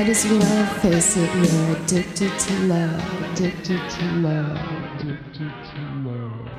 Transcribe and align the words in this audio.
might 0.00 0.08
as 0.08 0.24
well 0.24 0.66
face 0.80 1.16
it, 1.18 1.30
you're 1.34 1.76
addicted 1.76 2.32
to 2.38 2.52
love, 2.72 3.32
addicted 3.32 3.82
to 3.90 4.04
love, 4.26 4.56
addicted 4.94 5.52
to 5.68 5.80
love. 6.06 6.50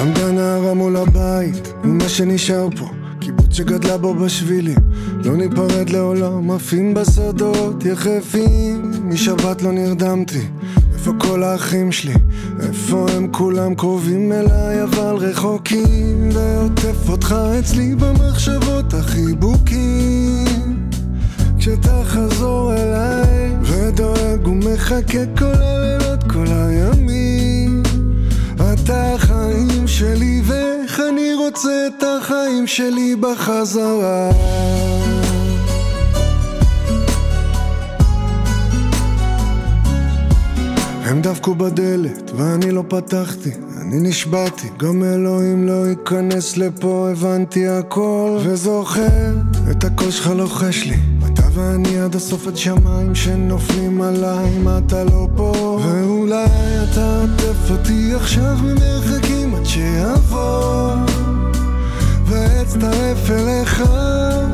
עמדה 0.00 0.32
נערה 0.32 0.74
מול 0.74 0.96
הבית, 0.96 1.72
ומה 1.84 2.08
שנשאר 2.08 2.68
פה, 2.70 2.86
שגדלה 3.58 3.98
בו 3.98 4.14
בשבילים, 4.14 4.78
לא 5.24 5.36
ניפרד 5.36 5.90
לעולם, 5.90 6.50
עפים 6.50 6.94
בשדות 6.94 7.84
יחפים, 7.84 8.92
משבת 9.04 9.62
לא 9.62 9.72
נרדמתי, 9.72 10.40
איפה 10.94 11.12
כל 11.18 11.42
האחים 11.42 11.92
שלי? 11.92 12.14
איפה 12.60 13.06
הם 13.16 13.28
כולם 13.32 13.74
קרובים 13.74 14.32
אליי 14.32 14.82
אבל 14.82 15.16
רחוקים, 15.16 16.28
ועוטף 16.32 17.08
אותך 17.08 17.34
אצלי 17.58 17.94
במחשבות 17.94 18.94
החיבוקים, 18.94 20.44
כשתחזור 21.58 22.74
אליי, 22.74 23.52
ודואג 23.62 24.48
ומחכה 24.48 25.26
כל 25.38 25.44
הלילות, 25.44 26.22
כל 26.32 26.46
הימים. 26.46 26.97
אתה 28.88 29.14
החיים 29.14 29.86
שלי 29.86 30.42
ואיך 30.44 31.00
אני 31.08 31.34
רוצה 31.34 31.86
את 31.86 32.02
החיים 32.02 32.66
שלי 32.66 33.16
בחזרה. 33.16 34.30
הם 41.02 41.22
דפקו 41.22 41.54
בדלת 41.54 42.30
ואני 42.36 42.70
לא 42.70 42.82
פתחתי 42.88 43.50
אני 43.88 44.08
נשבעתי, 44.08 44.68
גם 44.76 45.04
אלוהים 45.04 45.66
לא 45.66 45.86
ייכנס 45.88 46.56
לפה, 46.56 47.08
הבנתי 47.12 47.68
הכל. 47.68 48.38
וזוכר 48.42 49.34
את 49.70 49.84
הקול 49.84 50.10
שלך 50.10 50.26
לוחש 50.26 50.84
לי 50.84 50.96
ואני 51.52 51.98
עד 51.98 52.14
הסוף 52.14 52.46
עד 52.46 52.56
שמיים 52.56 53.14
שנופלים 53.14 54.02
עליי 54.02 54.56
אם 54.56 54.68
אתה 54.68 55.04
לא 55.04 55.28
פה? 55.36 55.80
ואולי 55.84 56.44
אתה 56.82 57.24
עטף 57.24 57.70
אותי 57.70 58.14
עכשיו 58.14 58.56
ממרחקים 58.62 59.54
עד 59.54 59.64
שיעבור. 59.64 60.92
ואצטרף 62.24 63.30
אליך 63.30 63.82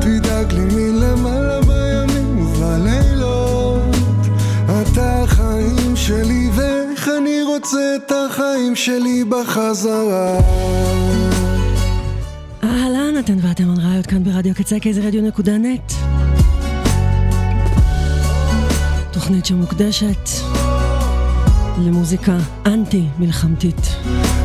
תדאג 0.01 0.53
לי 0.53 0.61
מלמעלה 0.75 1.61
בימים 1.61 2.47
ובלילות. 2.47 3.95
אתה 4.65 5.23
החיים 5.23 5.95
שלי 5.95 6.49
ואיך 6.55 7.09
אני 7.17 7.43
רוצה 7.43 7.95
את 7.95 8.11
החיים 8.11 8.75
שלי 8.75 9.23
בחזרה. 9.23 10.39
אהלן, 12.63 13.13
אתן 13.19 13.37
ואתם 13.41 13.69
על 13.71 13.77
ראיות 13.89 14.05
כאן 14.05 14.23
ברדיו 14.23 14.55
קצה 14.55 14.75
איזה 14.85 15.01
רדיו 15.01 15.21
נקודה 15.21 15.57
נט. 15.57 15.93
תוכנית 19.25 19.45
שמוקדשת 19.45 20.29
למוזיקה 21.85 22.37
אנטי-מלחמתית. 22.65 23.95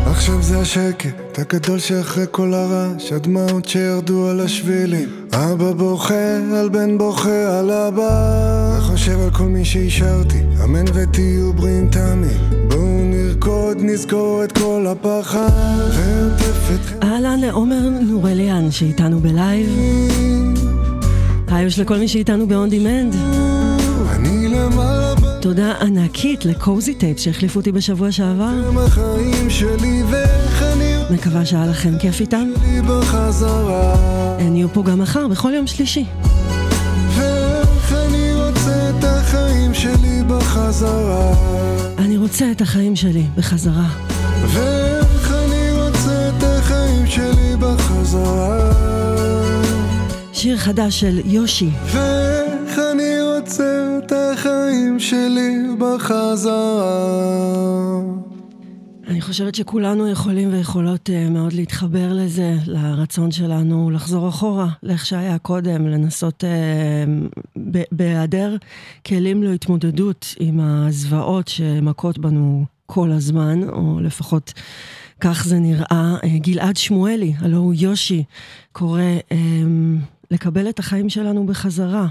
עכשיו 0.06 0.42
זה 0.42 0.61
השקט 0.61 1.39
הגדול 1.39 1.78
שאחרי 1.78 2.25
כל 2.31 2.55
הרעש 2.55 3.12
הדמעות 3.12 3.69
שירדו 3.69 4.28
על 4.28 4.41
השבילים 4.41 5.09
אבא 5.32 5.72
בוכה 5.72 6.37
על 6.60 6.69
בן 6.69 6.99
בוכה 6.99 7.59
על 7.59 7.71
אבא 7.71 8.78
וחושב 8.78 9.21
על 9.21 9.31
כל 9.31 9.44
מי 9.44 9.65
שהשארתי 9.65 10.43
אמן 10.65 10.84
ותהיו 10.94 11.53
בריאים 11.53 11.88
תמיד 11.91 12.69
בואו 12.69 13.03
נרקוד 13.05 13.76
נזכור 13.81 14.44
את 14.44 14.53
כל 14.53 14.87
הפחד 14.88 15.50
אהלן 17.03 17.41
לעומר 17.41 17.88
נורליאן 18.00 18.71
שאיתנו 18.71 19.21
בלייב. 19.21 19.66
היוש 21.49 21.78
לכל 21.78 21.97
מי 21.97 22.09
שאיתנו 22.09 22.47
ב-on 22.49 22.72
demand. 22.72 23.16
אני 24.10 24.40
תודה 25.41 25.72
ענקית 25.81 26.44
לקוזי 26.44 26.94
טייפ 26.94 27.19
שהחליפו 27.19 27.59
אותי 27.59 27.72
בשבוע 27.72 28.12
שעבר. 28.12 28.50
מקווה 31.10 31.44
שהיה 31.44 31.66
לכם 31.66 31.98
כיף 31.98 32.21
איתם. 32.21 32.50
הן 34.38 34.56
יהיו 34.56 34.69
פה 34.72 34.82
גם 34.82 34.99
מחר, 34.99 35.28
בכל 35.28 35.53
יום 35.54 35.66
שלישי. 35.66 36.04
ואיך 37.16 37.93
אני 37.93 38.34
רוצה 38.34 38.91
את 38.91 39.04
החיים 39.04 39.75
שלי 39.75 40.22
בחזרה 40.28 41.50
אני 42.10 42.16
רוצה 42.16 42.50
את 42.50 42.60
החיים 42.60 42.97
שלי 42.97 43.25
בחזרה. 43.37 43.88
ואיך 44.47 45.32
אני 45.32 45.72
רוצה 45.72 46.28
את 46.28 46.43
החיים 46.43 47.06
שלי 47.06 47.56
בחזרה 47.59 48.70
שיר 50.32 50.56
חדש 50.56 51.00
של 51.00 51.20
יושי. 51.25 51.70
ואיך 51.84 52.78
אני 52.93 53.19
רוצה 53.41 53.99
את 53.99 54.12
החיים 54.12 55.01
שלי 55.01 55.56
בחזרה 55.78 57.31
אני 59.09 59.21
חושבת 59.21 59.55
שכולנו 59.55 60.09
יכולים 60.09 60.53
ויכולות 60.53 61.09
uh, 61.09 61.31
מאוד 61.31 61.53
להתחבר 61.53 62.12
לזה, 62.12 62.55
לרצון 62.67 63.31
שלנו 63.31 63.91
לחזור 63.91 64.29
אחורה, 64.29 64.69
לאיך 64.83 65.06
שהיה 65.06 65.39
קודם, 65.39 65.87
לנסות 65.87 66.45
ב- 67.71 67.83
בהיעדר 67.93 68.56
כלים 69.06 69.43
להתמודדות 69.43 70.34
עם 70.39 70.61
הזוועות 70.61 71.49
שמכות 71.49 72.19
בנו 72.19 72.65
כל 72.87 73.12
הזמן, 73.12 73.69
או 73.69 74.00
לפחות 74.00 74.53
כך 75.21 75.45
זה 75.45 75.59
נראה. 75.59 76.17
Uh, 76.23 76.27
גלעד 76.27 76.77
שמואלי, 76.77 77.33
הלו 77.39 77.59
הוא 77.59 77.75
יושי, 77.75 78.25
קורא 78.73 79.00
um, 79.31 79.34
לקבל 80.31 80.69
את 80.69 80.79
החיים 80.79 81.09
שלנו 81.09 81.47
בחזרה. 81.47 82.07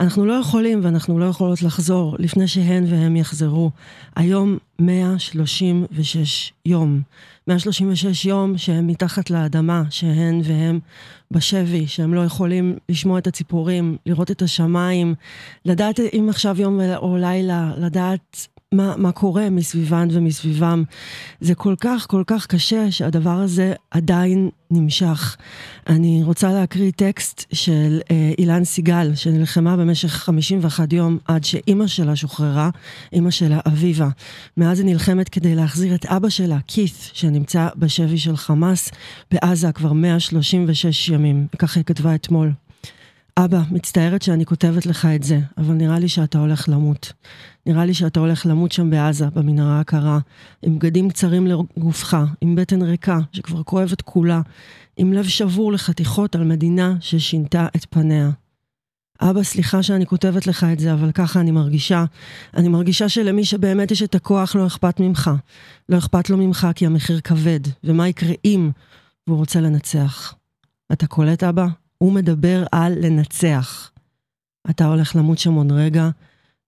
אנחנו 0.00 0.26
לא 0.26 0.32
יכולים 0.32 0.80
ואנחנו 0.82 1.18
לא 1.18 1.24
יכולות 1.24 1.62
לחזור 1.62 2.16
לפני 2.18 2.48
שהן 2.48 2.84
והם 2.88 3.16
יחזרו. 3.16 3.70
היום 4.16 4.58
136 4.78 6.52
יום. 6.66 7.00
136 7.48 8.24
יום 8.24 8.58
שהם 8.58 8.86
מתחת 8.86 9.30
לאדמה, 9.30 9.82
שהן 9.90 10.40
והם 10.44 10.78
בשבי, 11.30 11.86
שהם 11.86 12.14
לא 12.14 12.20
יכולים 12.20 12.76
לשמוע 12.88 13.18
את 13.18 13.26
הציפורים, 13.26 13.96
לראות 14.06 14.30
את 14.30 14.42
השמיים, 14.42 15.14
לדעת 15.64 16.00
אם 16.00 16.26
עכשיו 16.30 16.60
יום 16.60 16.80
או 16.96 17.16
לילה, 17.16 17.72
לדעת 17.78 18.48
מה, 18.74 18.94
מה 18.96 19.12
קורה 19.12 19.50
מסביבן 19.50 20.08
ומסביבם. 20.10 20.84
זה 21.40 21.54
כל 21.54 21.74
כך 21.80 22.06
כל 22.08 22.22
כך 22.26 22.46
קשה 22.46 22.90
שהדבר 22.90 23.30
הזה 23.30 23.72
עדיין 23.90 24.50
נמשך. 24.70 25.36
אני 25.86 26.22
רוצה 26.22 26.52
להקריא 26.52 26.90
טקסט 26.96 27.44
של 27.52 28.00
אה, 28.10 28.32
אילן 28.38 28.64
סיגל, 28.64 29.14
שנלחמה 29.14 29.76
במשך 29.76 30.08
51 30.08 30.92
יום 30.92 31.18
עד 31.24 31.44
שאימא 31.44 31.86
שלה 31.86 32.16
שוחררה, 32.16 32.70
אימא 33.12 33.30
שלה 33.30 33.60
אביבה. 33.68 34.08
מאז 34.56 34.78
היא 34.78 34.86
נלחמת 34.86 35.28
כדי 35.28 35.54
להחזיר 35.54 35.94
את 35.94 36.06
אבא 36.06 36.28
שלה, 36.28 36.58
כית, 36.66 37.10
שנמצא 37.12 37.68
בשבי 37.76 38.18
של 38.18 38.36
חמאס 38.36 38.90
בעזה 39.32 39.72
כבר 39.72 39.92
136 39.92 41.08
ימים. 41.08 41.46
וככה 41.54 41.80
היא 41.80 41.84
כתבה 41.84 42.14
אתמול. 42.14 42.63
אבא, 43.38 43.62
מצטערת 43.70 44.22
שאני 44.22 44.46
כותבת 44.46 44.86
לך 44.86 45.04
את 45.14 45.22
זה, 45.22 45.40
אבל 45.58 45.74
נראה 45.74 45.98
לי 45.98 46.08
שאתה 46.08 46.38
הולך 46.38 46.68
למות. 46.68 47.12
נראה 47.66 47.84
לי 47.84 47.94
שאתה 47.94 48.20
הולך 48.20 48.46
למות 48.46 48.72
שם 48.72 48.90
בעזה, 48.90 49.30
במנהרה 49.30 49.80
הקרה, 49.80 50.18
עם 50.62 50.78
בגדים 50.78 51.10
קצרים 51.10 51.46
לגופך, 51.46 52.16
עם 52.40 52.54
בטן 52.54 52.82
ריקה, 52.82 53.18
שכבר 53.32 53.62
כואבת 53.62 54.02
כולה, 54.02 54.40
עם 54.96 55.12
לב 55.12 55.24
שבור 55.24 55.72
לחתיכות 55.72 56.34
על 56.34 56.44
מדינה 56.44 56.96
ששינתה 57.00 57.66
את 57.76 57.86
פניה. 57.90 58.30
אבא, 59.20 59.42
סליחה 59.42 59.82
שאני 59.82 60.06
כותבת 60.06 60.46
לך 60.46 60.66
את 60.72 60.78
זה, 60.78 60.92
אבל 60.92 61.12
ככה 61.12 61.40
אני 61.40 61.50
מרגישה. 61.50 62.04
אני 62.56 62.68
מרגישה 62.68 63.08
שלמי 63.08 63.44
שבאמת 63.44 63.90
יש 63.90 64.02
את 64.02 64.14
הכוח 64.14 64.56
לא 64.56 64.66
אכפת 64.66 65.00
ממך. 65.00 65.30
לא 65.88 65.98
אכפת 65.98 66.30
לו 66.30 66.36
ממך 66.36 66.68
כי 66.74 66.86
המחיר 66.86 67.20
כבד, 67.20 67.60
ומה 67.84 68.08
יקרה 68.08 68.34
אם 68.44 68.70
והוא 69.26 69.38
רוצה 69.38 69.60
לנצח. 69.60 70.34
אתה 70.92 71.06
קולט, 71.06 71.42
אבא? 71.42 71.66
הוא 71.98 72.12
מדבר 72.12 72.64
על 72.72 72.94
לנצח. 73.06 73.90
אתה 74.70 74.86
הולך 74.86 75.16
למות 75.16 75.38
שם 75.38 75.52
עוד 75.52 75.72
רגע, 75.72 76.08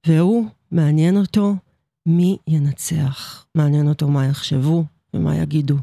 והוא, 0.07 0.47
מעניין 0.71 1.17
אותו 1.17 1.55
מי 2.07 2.37
ינצח. 2.49 3.47
מעניין 3.55 3.89
אותו 3.89 4.09
מה 4.09 4.27
יחשבו 4.27 4.85
ומה 5.15 5.37
יגידו. 5.37 5.77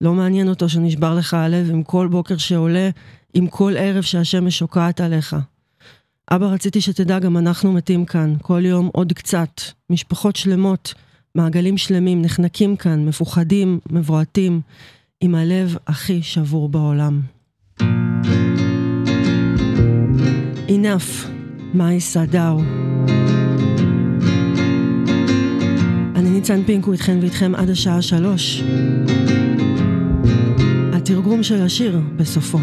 לא 0.00 0.14
מעניין 0.14 0.48
אותו 0.48 0.68
שנשבר 0.68 1.14
לך 1.14 1.34
הלב 1.34 1.70
עם 1.70 1.82
כל 1.82 2.08
בוקר 2.10 2.36
שעולה, 2.36 2.90
עם 3.34 3.46
כל 3.46 3.74
ערב 3.78 4.02
שהשמש 4.02 4.58
שוקעת 4.58 5.00
עליך. 5.00 5.36
אבא, 6.30 6.46
רציתי 6.46 6.80
שתדע, 6.80 7.18
גם 7.18 7.36
אנחנו 7.36 7.72
מתים 7.72 8.04
כאן, 8.04 8.34
כל 8.42 8.64
יום 8.64 8.90
עוד 8.92 9.12
קצת. 9.12 9.60
משפחות 9.90 10.36
שלמות, 10.36 10.94
מעגלים 11.34 11.78
שלמים, 11.78 12.22
נחנקים 12.22 12.76
כאן, 12.76 13.06
מפוחדים, 13.06 13.80
מבועטים, 13.90 14.60
עם 15.20 15.34
הלב 15.34 15.76
הכי 15.86 16.22
שבור 16.22 16.68
בעולם. 16.68 17.20
enough, 20.67 21.27
מאי 21.73 21.99
סדאו. 21.99 22.59
ניצן 26.39 26.63
פינק 26.65 26.85
הוא 26.85 26.93
איתכן 26.93 27.17
ואיתכם 27.21 27.51
עד 27.55 27.69
השעה 27.69 28.01
שלוש. 28.01 28.63
התרגום 30.93 31.43
של 31.43 31.61
השיר 31.61 31.99
בסופו. 32.17 32.59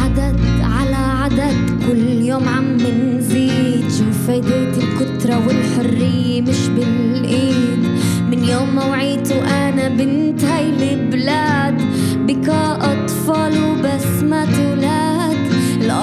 عدد 0.00 0.40
على 0.62 0.96
عدد 0.96 1.84
كل 1.86 2.22
يوم 2.22 2.48
عم 2.48 2.76
بنزيد 2.76 3.90
شو 3.98 4.04
فايدة 4.26 4.72
الكترة 4.76 5.46
والحرية 5.46 6.42
مش 6.42 6.68
بالإيد 6.68 7.82
من 8.30 8.44
يوم 8.44 8.74
ما 8.74 8.84
وعيت 8.84 9.32
وأنا 9.32 9.88
بنت 9.88 10.44
هاي 10.44 10.94
البلاد 10.94 11.82
بكاء 12.26 12.78
أطفال 12.92 13.52
وبسمة 13.64 14.72
ولاد 14.72 14.75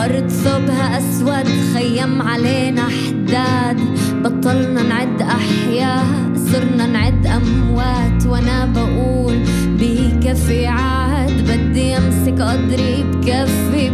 الأرض 0.04 0.28
ثوبها 0.28 0.98
أسود 0.98 1.48
خيم 1.74 2.22
علينا 2.22 2.82
حداد. 2.82 3.76
بطلنا 4.24 4.82
نعد 4.82 5.22
أحياء 5.22 6.04
صرنا 6.36 6.86
نعد 6.86 7.26
أموات. 7.26 8.26
وأنا 8.26 8.66
بقول 8.66 9.38
بكفي 9.80 10.66
عاد 10.66 11.32
بدي 11.50 11.96
أمسك 11.96 12.40
قدري 12.40 13.02
بكفي 13.02 13.90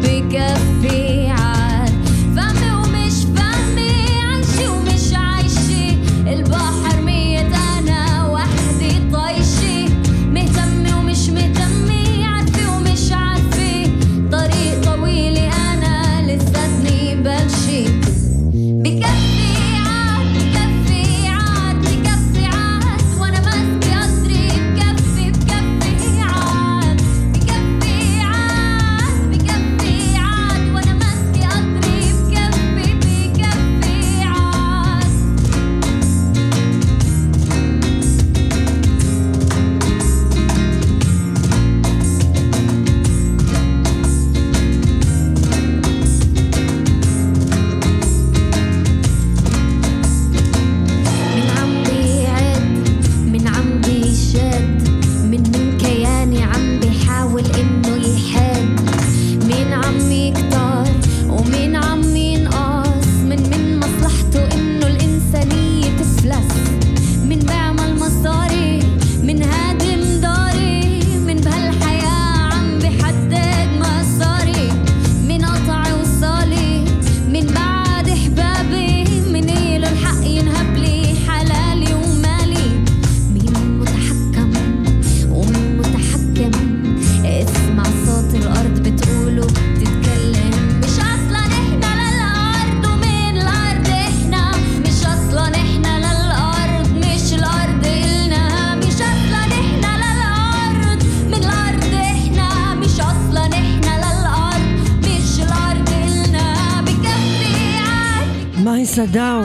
מאי 108.81 109.05
אדאו 109.05 109.43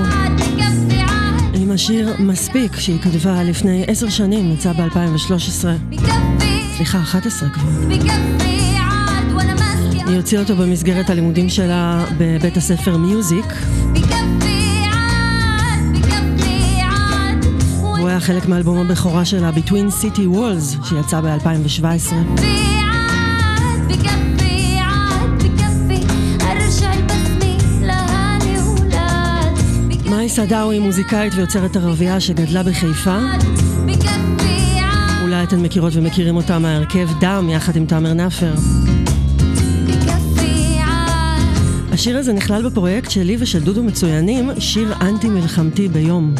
עם 1.54 1.72
השיר 1.72 2.16
מספיק 2.20 2.80
שהיא 2.80 3.00
כתבה 3.02 3.44
לפני 3.44 3.84
עשר 3.88 4.10
שנים, 4.10 4.52
יצא 4.54 4.74
ב-2013. 4.74 5.66
סליחה, 6.76 7.00
11 7.00 7.50
כבר. 7.50 7.70
היא 10.08 10.16
הוציאה 10.18 10.42
אותו 10.42 10.56
במסגרת 10.56 11.10
הלימודים 11.10 11.50
שלה 11.50 12.06
בבית 12.18 12.58
הספר 12.58 12.98
מיוזיק. 12.98 13.46
הוא 17.82 18.08
היה 18.08 18.20
חלק 18.20 18.46
מאלבום 18.46 18.78
הבכורה 18.78 19.26
שלה, 19.26 19.50
Between 19.50 20.04
City 20.04 20.36
Walls, 20.36 20.88
שיצא 20.90 21.22
ב-2017. 21.22 22.14
סדאו 30.36 30.72
היא 30.72 30.82
מוזיקאית 30.82 31.34
ויוצרת 31.34 31.76
ערבייה 31.76 32.20
שגדלה 32.20 32.64
בחיפה. 32.64 33.20
אולי 35.22 35.44
אתן 35.44 35.60
מכירות 35.60 35.94
ומכירים 35.96 36.36
אותה 36.36 36.60
מההרכב 36.60 37.08
דם 37.20 37.50
יחד 37.52 37.76
עם 37.76 37.86
תאמר 37.86 38.14
נאפר. 38.14 38.54
השיר 41.92 42.18
הזה 42.18 42.34
נכלל 42.34 42.70
בפרויקט 42.70 43.12
שלי 43.12 43.38
ושל 43.40 43.60
דודו 43.60 43.84
מצוינים, 43.84 44.50
שיר 44.60 44.94
אנטי 45.02 45.30
מלחמתי 45.30 45.88
ביום. 45.88 46.36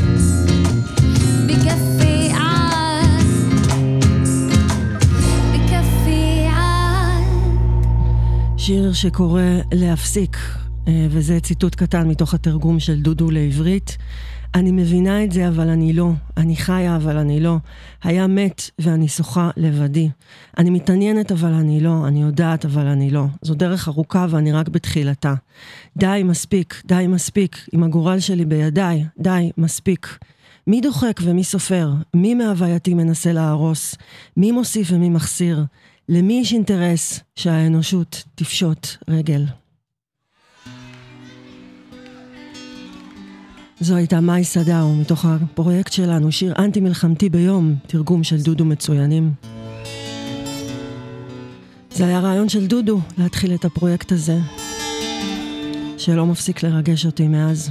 שיר 8.58 8.94
שקורא 8.94 9.42
להפסיק 9.74 10.38
וזה 10.90 11.40
ציטוט 11.40 11.76
קטן 11.76 12.08
מתוך 12.08 12.34
התרגום 12.34 12.80
של 12.80 13.02
דודו 13.02 13.32
לעברית. 13.32 13.98
אני 14.56 14.72
מבינה 14.72 15.24
את 15.24 15.32
זה, 15.32 15.48
אבל 15.48 15.70
אני 15.70 15.94
לא. 15.94 16.12
אני 16.38 16.56
חיה, 16.56 16.96
אבל 16.96 17.18
אני 17.18 17.40
לא. 17.40 17.58
היה 18.04 18.28
מת, 18.28 18.62
ואני 18.80 19.08
שוחה 19.08 19.50
לבדי. 19.58 20.10
אני 20.58 20.70
מתעניינת, 20.70 21.32
אבל 21.32 21.54
אני 21.54 21.82
לא. 21.82 22.08
אני 22.08 22.22
יודעת, 22.22 22.66
אבל 22.66 22.88
אני 22.88 23.12
לא. 23.12 23.26
זו 23.42 23.54
דרך 23.54 23.88
ארוכה, 23.88 24.26
ואני 24.30 24.52
רק 24.52 24.70
בתחילתה. 24.70 25.34
די, 25.98 26.22
מספיק. 26.26 26.82
די, 26.86 27.06
מספיק. 27.08 27.58
עם 27.72 27.84
הגורל 27.84 28.20
שלי 28.20 28.46
בידיי. 28.46 29.06
די, 29.20 29.52
מספיק. 29.58 30.18
מי 30.68 30.82
דוחק 30.82 31.20
ומי 31.24 31.44
סופר? 31.44 31.94
מי 32.14 32.34
מהווייתי 32.34 32.94
מנסה 32.94 33.34
להרוס? 33.34 33.96
מי 34.38 34.52
מוסיף 34.52 34.88
ומי 34.92 35.10
מחסיר? 35.10 35.66
למי 36.10 36.40
יש 36.42 36.54
אינטרס 36.54 37.20
שהאנושות 37.36 38.24
תפשוט 38.36 38.88
רגל? 39.08 39.46
זו 43.80 43.96
הייתה 43.96 44.20
מאי 44.20 44.44
סדאו, 44.44 44.96
מתוך 44.96 45.26
הפרויקט 45.26 45.94
שלנו, 45.94 46.32
שיר 46.32 46.54
אנטי 46.60 46.80
מלחמתי 46.80 47.30
ביום, 47.30 47.76
תרגום 47.88 48.24
של 48.24 48.42
דודו 48.42 48.66
מצוינים. 48.66 49.32
זה 51.92 52.06
היה 52.06 52.20
רעיון 52.20 52.50
של 52.50 52.68
דודו 52.68 53.00
להתחיל 53.18 53.54
את 53.54 53.66
הפרויקט 53.66 54.12
הזה, 54.12 54.38
שלא 55.98 56.26
מפסיק 56.26 56.64
לרגש 56.64 57.06
אותי 57.06 57.28
מאז. 57.28 57.70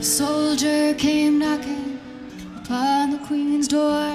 Soldier 0.00 0.94
came 0.98 1.34
knocking 1.42 1.88
upon 2.60 3.04
the 3.14 3.20
queen's 3.28 3.68
door. 3.68 4.08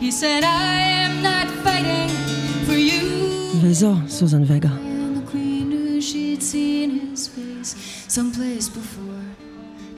He 0.00 0.10
said, 0.20 0.42
I 0.44 0.76
am 1.04 1.12
not 1.28 1.48
fighting 1.64 2.10
for 2.66 2.76
you. 2.76 3.04
וזו 3.60 3.94
סוזן 4.08 4.42
וגה. 4.46 4.85
Someplace 8.16 8.70
before. 8.70 9.26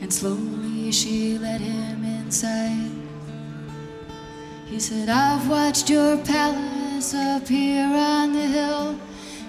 And 0.00 0.12
slowly 0.12 0.90
she 0.90 1.38
let 1.38 1.60
him 1.60 2.04
inside. 2.04 2.90
He 4.66 4.80
said, 4.80 5.08
I've 5.08 5.48
watched 5.48 5.88
your 5.88 6.16
palace 6.24 7.14
up 7.14 7.46
here 7.46 7.86
on 7.86 8.32
the 8.32 8.46
hill. 8.56 8.98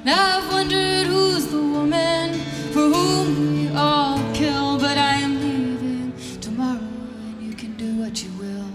And 0.01 0.11
I've 0.11 0.47
wondered 0.53 1.07
who's 1.07 1.47
the 1.47 1.57
woman 1.57 2.35
for 2.71 2.85
whom 2.93 3.27
we 3.55 3.75
all 3.75 4.19
kill. 4.35 4.77
But 4.77 4.99
I 4.99 5.13
am 5.25 5.33
leaving 5.41 6.13
tomorrow, 6.39 6.93
and 7.25 7.41
you 7.41 7.55
can 7.55 7.75
do 7.75 7.89
what 7.99 8.23
you 8.23 8.29
will. 8.37 8.71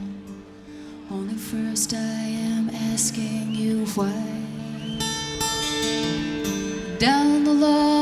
Only 1.09 1.35
first 1.35 1.95
I 1.95 2.23
am 2.51 2.69
asking 2.91 3.55
you 3.55 3.87
why. 3.95 4.23
Down 6.99 7.45
the 7.45 7.53
long, 7.53 7.94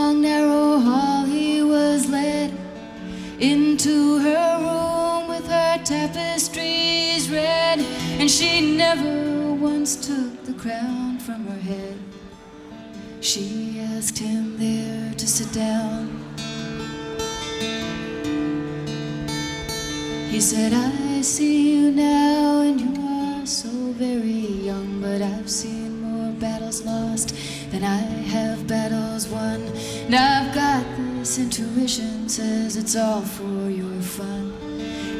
into 3.85 4.19
her 4.21 4.59
room 4.61 5.29
with 5.29 5.45
her 5.49 5.77
tapestries 5.83 7.29
red, 7.29 7.81
and 8.21 8.31
she 8.31 8.77
never 8.77 9.55
once 9.55 9.97
took 10.07 10.45
the 10.45 10.53
crown 10.53 11.19
from 11.19 11.45
her 11.47 11.59
head. 11.59 11.99
She 13.21 13.81
asked 13.81 14.19
him 14.19 14.57
there 14.57 15.13
to 15.15 15.27
sit 15.27 15.53
down. 15.53 16.07
He 20.31 20.41
said, 20.41 20.73
I 20.73 21.21
see 21.23 21.75
you 21.75 21.91
now, 21.91 22.61
and 22.61 22.81
you 22.81 23.03
are 23.03 23.47
so 23.47 23.69
very 23.99 24.47
young, 24.69 25.01
but 25.01 25.23
I've 25.23 25.51
seen 25.51 25.82
battles 26.43 26.85
lost 26.85 27.37
than 27.71 27.85
I 27.85 27.99
have 28.35 28.67
battles 28.67 29.29
won. 29.29 29.63
And 30.07 30.15
I've 30.17 30.53
got 30.53 30.85
this 31.21 31.39
intuition, 31.39 32.29
says 32.29 32.77
it's 32.77 32.97
all 32.97 33.23
for 33.23 33.71
your 33.71 34.01
fun. 34.03 34.53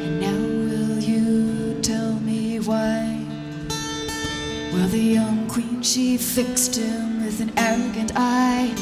And 0.05 0.21
now 0.21 0.43
will 0.69 0.99
you 0.99 1.81
tell 1.81 2.15
me 2.15 2.59
why? 2.59 3.25
Well, 4.73 4.89
the 4.89 4.99
young 5.19 5.49
queen, 5.49 5.81
she 5.81 6.19
fixed 6.19 6.75
him 6.75 7.25
with 7.25 7.41
an 7.41 7.53
arrogant 7.57 8.11
eye. 8.17 8.75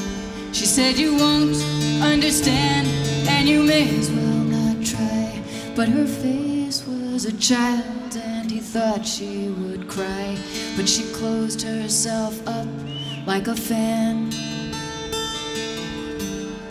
She 0.52 0.64
said, 0.64 0.97
You 0.97 1.16
won't 1.16 1.61
understand, 2.02 2.88
and 3.28 3.47
you 3.47 3.62
may 3.62 3.85
as 3.99 4.11
well 4.11 4.44
not 4.56 4.82
try. 4.82 5.42
But 5.76 5.90
her 5.90 6.06
face 6.06 6.87
was 6.87 7.26
a 7.26 7.37
child, 7.37 7.85
thought 8.72 9.04
she 9.04 9.48
would 9.48 9.88
cry. 9.88 10.38
But 10.76 10.88
she 10.88 11.02
closed 11.12 11.62
herself 11.62 12.40
up 12.46 12.68
like 13.26 13.48
a 13.48 13.56
fan. 13.56 14.30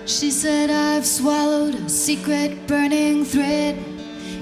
She 0.06 0.32
said, 0.32 0.70
I've 0.70 1.06
swallowed 1.06 1.76
a 1.76 1.90
secret 1.90 2.68
burning 2.68 3.26
thread. 3.26 3.78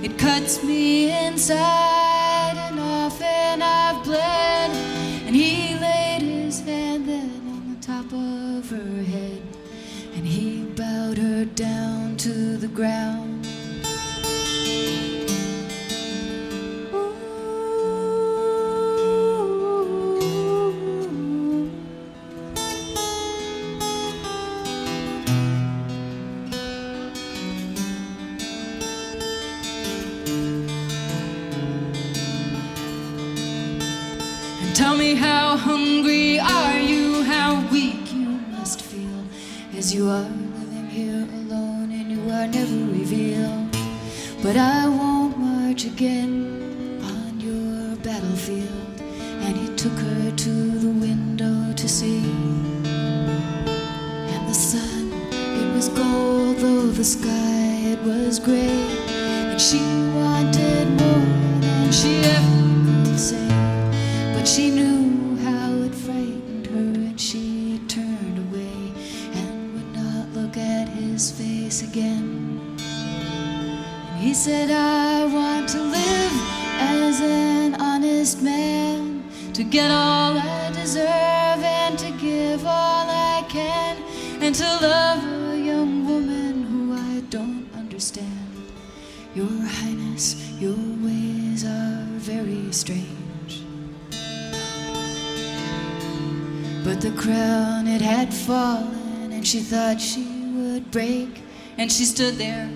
It 0.03 0.19
cuts 0.19 0.63
me 0.63 1.09
inside, 1.25 2.57
and 2.69 2.79
often 2.79 3.63
I've 3.63 4.03
bled. 4.03 4.71
And 5.25 5.35
he 5.35 5.73
laid 5.79 6.21
his 6.21 6.59
hand 6.59 7.09
then 7.09 7.41
on 7.49 7.73
the 7.73 7.81
top 7.81 8.05
of 8.05 8.69
her 8.69 9.03
head, 9.03 9.41
and 10.13 10.27
he 10.27 10.63
bowed 10.75 11.17
her 11.17 11.45
down 11.45 12.17
to 12.17 12.57
the 12.57 12.67
ground. 12.67 13.26
Again 45.97 46.37
the 97.09 97.21
crown, 97.21 97.87
it 97.87 98.01
had 98.01 98.33
fallen, 98.33 99.31
and 99.31 99.47
she 99.47 99.59
thought 99.59 100.01
she 100.01 100.25
would 100.55 100.91
break. 100.91 101.41
And 101.77 101.91
she 101.91 102.03
stood 102.03 102.35
there, 102.35 102.69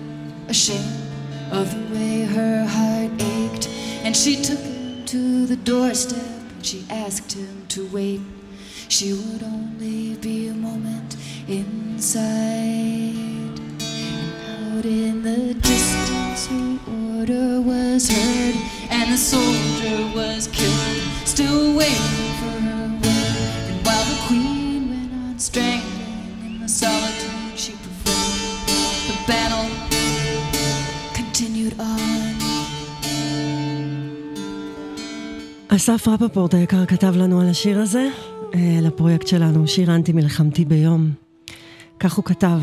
ashamed 0.48 1.02
of 1.50 1.70
the 1.70 1.94
way 1.94 2.22
her 2.22 2.64
heart 2.64 3.10
ached. 3.20 3.68
And 4.04 4.16
she 4.16 4.36
took 4.42 4.58
him 4.58 5.04
to 5.06 5.46
the 5.46 5.56
doorstep, 5.56 6.18
and 6.54 6.64
she 6.64 6.84
asked 6.88 7.32
him 7.32 7.66
to 7.68 7.86
wait. 7.88 8.20
She 8.88 9.12
would 9.12 9.42
only 9.42 10.14
be 10.14 10.48
a 10.48 10.54
moment 10.54 11.16
inside. 11.46 12.22
And 13.80 14.76
out 14.76 14.84
in 14.86 15.22
the 15.22 15.54
distance, 15.54 16.46
her 16.46 16.78
order 17.18 17.60
was 17.60 18.08
heard, 18.08 18.54
and 18.90 19.12
the 19.12 19.18
soldier 19.18 20.16
was 20.16 20.46
killed, 20.46 21.26
still 21.26 21.76
waiting 21.76 22.21
אסף 35.82 36.08
רפפורט 36.08 36.54
היקר 36.54 36.86
כתב 36.86 37.16
לנו 37.16 37.40
על 37.40 37.48
השיר 37.48 37.80
הזה, 37.80 38.08
אה, 38.54 38.78
לפרויקט 38.82 39.26
שלנו, 39.26 39.68
שיר 39.68 39.94
אנטי 39.94 40.12
מלחמתי 40.12 40.64
ביום. 40.64 41.10
כך 42.00 42.14
הוא 42.14 42.24
כתב. 42.24 42.58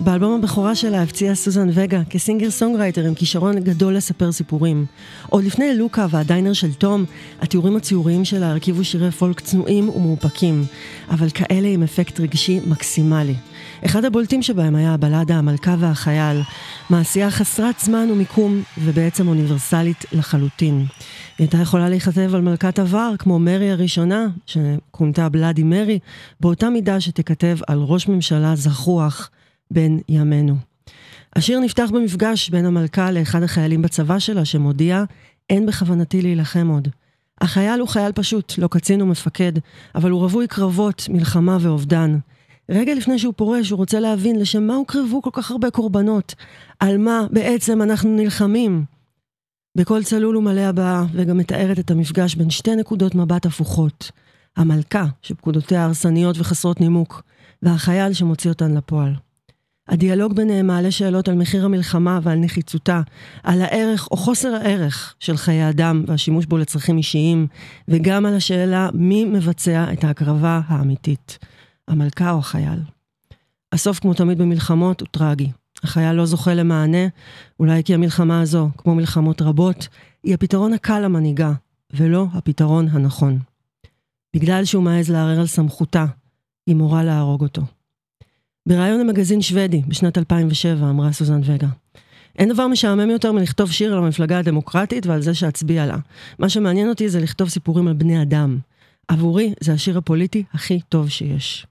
באלבום 0.00 0.38
הבכורה 0.38 0.74
שלה 0.74 1.02
הפציעה 1.02 1.34
סוזן 1.34 1.68
וגה 1.72 2.04
כ 2.10 2.20
singer 2.20 2.50
songwriter 2.50 3.06
עם 3.06 3.14
כישרון 3.14 3.60
גדול 3.60 3.96
לספר 3.96 4.32
סיפורים. 4.32 4.86
עוד 5.28 5.44
לפני 5.44 5.74
לוקה 5.74 6.06
והדיינר 6.10 6.52
של 6.52 6.72
תום, 6.72 7.04
התיאורים 7.40 7.76
הציוריים 7.76 8.24
שלה 8.24 8.50
הרכיבו 8.50 8.84
שירי 8.84 9.10
פולק 9.10 9.40
צנועים 9.40 9.88
ומאופקים, 9.88 10.64
אבל 11.10 11.30
כאלה 11.30 11.68
עם 11.68 11.82
אפקט 11.82 12.20
רגשי 12.20 12.60
מקסימלי. 12.66 13.34
אחד 13.86 14.04
הבולטים 14.04 14.42
שבהם 14.42 14.74
היה 14.74 14.94
הבלדה 14.94 15.36
המלכה 15.38 15.76
והחייל, 15.78 16.42
מעשייה 16.90 17.30
חסרת 17.30 17.80
זמן 17.80 18.08
ומיקום 18.12 18.62
ובעצם 18.78 19.28
אוניברסלית 19.28 20.04
לחלוטין. 20.12 20.74
היא 20.78 20.86
הייתה 21.38 21.58
יכולה 21.58 21.88
להיכתב 21.88 22.34
על 22.34 22.40
מלכת 22.40 22.78
עבר, 22.78 23.14
כמו 23.18 23.38
מרי 23.38 23.70
הראשונה, 23.70 24.26
שכונתה 24.46 25.28
בלאדי 25.28 25.62
מרי, 25.62 25.98
באותה 26.40 26.70
מידה 26.70 27.00
שתכתב 27.00 27.56
על 27.66 27.78
ראש 27.78 28.08
ממשלה 28.08 28.56
זחוח 28.56 29.30
בין 29.70 30.00
ימינו. 30.08 30.54
השיר 31.36 31.60
נפתח 31.60 31.90
במפגש 31.92 32.50
בין 32.50 32.66
המלכה 32.66 33.10
לאחד 33.10 33.42
החיילים 33.42 33.82
בצבא 33.82 34.18
שלה, 34.18 34.44
שמודיע, 34.44 35.04
אין 35.50 35.66
בכוונתי 35.66 36.22
להילחם 36.22 36.68
עוד. 36.68 36.88
החייל 37.40 37.80
הוא 37.80 37.88
חייל 37.88 38.12
פשוט, 38.12 38.54
לא 38.58 38.68
קצין 38.68 39.02
ומפקד, 39.02 39.52
אבל 39.94 40.10
הוא 40.10 40.20
רווי 40.20 40.46
קרבות, 40.46 41.06
מלחמה 41.10 41.58
ואובדן. 41.60 42.18
רגע 42.68 42.94
לפני 42.94 43.18
שהוא 43.18 43.34
פורש, 43.36 43.70
הוא 43.70 43.76
רוצה 43.76 44.00
להבין 44.00 44.40
לשם 44.40 44.62
מה 44.62 44.74
הוקרבו 44.74 45.22
כל 45.22 45.30
כך 45.32 45.50
הרבה 45.50 45.70
קורבנות, 45.70 46.34
על 46.80 46.98
מה 46.98 47.26
בעצם 47.30 47.82
אנחנו 47.82 48.16
נלחמים. 48.16 48.84
בקול 49.76 50.02
צלול 50.02 50.36
ומלא 50.36 50.60
הבאה, 50.60 51.04
וגם 51.12 51.38
מתארת 51.38 51.78
את 51.78 51.90
המפגש 51.90 52.34
בין 52.34 52.50
שתי 52.50 52.76
נקודות 52.76 53.14
מבט 53.14 53.46
הפוכות. 53.46 54.10
המלכה, 54.56 55.06
שפקודותיה 55.22 55.84
הרסניות 55.84 56.36
וחסרות 56.38 56.80
נימוק, 56.80 57.22
והחייל 57.62 58.12
שמוציא 58.12 58.50
אותן 58.50 58.74
לפועל. 58.74 59.14
הדיאלוג 59.88 60.36
ביניהם 60.36 60.66
מעלה 60.66 60.90
שאלות 60.90 61.28
על 61.28 61.34
מחיר 61.34 61.64
המלחמה 61.64 62.20
ועל 62.22 62.38
נחיצותה, 62.38 63.00
על 63.42 63.62
הערך 63.62 64.08
או 64.10 64.16
חוסר 64.16 64.54
הערך 64.54 65.14
של 65.20 65.36
חיי 65.36 65.68
אדם 65.68 66.04
והשימוש 66.06 66.46
בו 66.46 66.58
לצרכים 66.58 66.98
אישיים, 66.98 67.46
וגם 67.88 68.26
על 68.26 68.34
השאלה 68.34 68.88
מי 68.94 69.24
מבצע 69.24 69.92
את 69.92 70.04
ההקרבה 70.04 70.60
האמיתית, 70.66 71.38
המלכה 71.88 72.30
או 72.30 72.38
החייל. 72.38 72.78
הסוף, 73.72 73.98
כמו 73.98 74.14
תמיד 74.14 74.38
במלחמות, 74.38 75.00
הוא 75.00 75.08
טרגי. 75.10 75.50
החייל 75.82 76.12
לא 76.12 76.26
זוכה 76.26 76.54
למענה, 76.54 77.06
אולי 77.60 77.84
כי 77.84 77.94
המלחמה 77.94 78.40
הזו, 78.40 78.68
כמו 78.78 78.94
מלחמות 78.94 79.42
רבות, 79.42 79.88
היא 80.22 80.34
הפתרון 80.34 80.72
הקל 80.72 81.00
למנהיגה, 81.00 81.52
ולא 81.92 82.26
הפתרון 82.32 82.88
הנכון. 82.88 83.38
בגלל 84.36 84.64
שהוא 84.64 84.82
מעז 84.82 85.10
לערער 85.10 85.40
על 85.40 85.46
סמכותה, 85.46 86.04
היא 86.66 86.76
מורה 86.76 87.04
להרוג 87.04 87.42
אותו. 87.42 87.62
בריאיון 88.68 89.00
למגזין 89.00 89.42
שוודי 89.42 89.82
בשנת 89.88 90.18
2007 90.18 90.90
אמרה 90.90 91.12
סוזן 91.12 91.40
וגה, 91.44 91.68
אין 92.38 92.48
דבר 92.48 92.66
משעמם 92.66 93.10
יותר 93.10 93.32
מלכתוב 93.32 93.72
שיר 93.72 93.92
על 93.92 93.98
המפלגה 93.98 94.38
הדמוקרטית 94.38 95.06
ועל 95.06 95.22
זה 95.22 95.34
שאצביע 95.34 95.86
לה. 95.86 95.96
מה 96.38 96.48
שמעניין 96.48 96.88
אותי 96.88 97.08
זה 97.08 97.20
לכתוב 97.20 97.48
סיפורים 97.48 97.88
על 97.88 97.94
בני 97.94 98.22
אדם. 98.22 98.58
עבורי 99.08 99.54
זה 99.60 99.72
השיר 99.72 99.98
הפוליטי 99.98 100.44
הכי 100.52 100.80
טוב 100.88 101.08
שיש. 101.08 101.66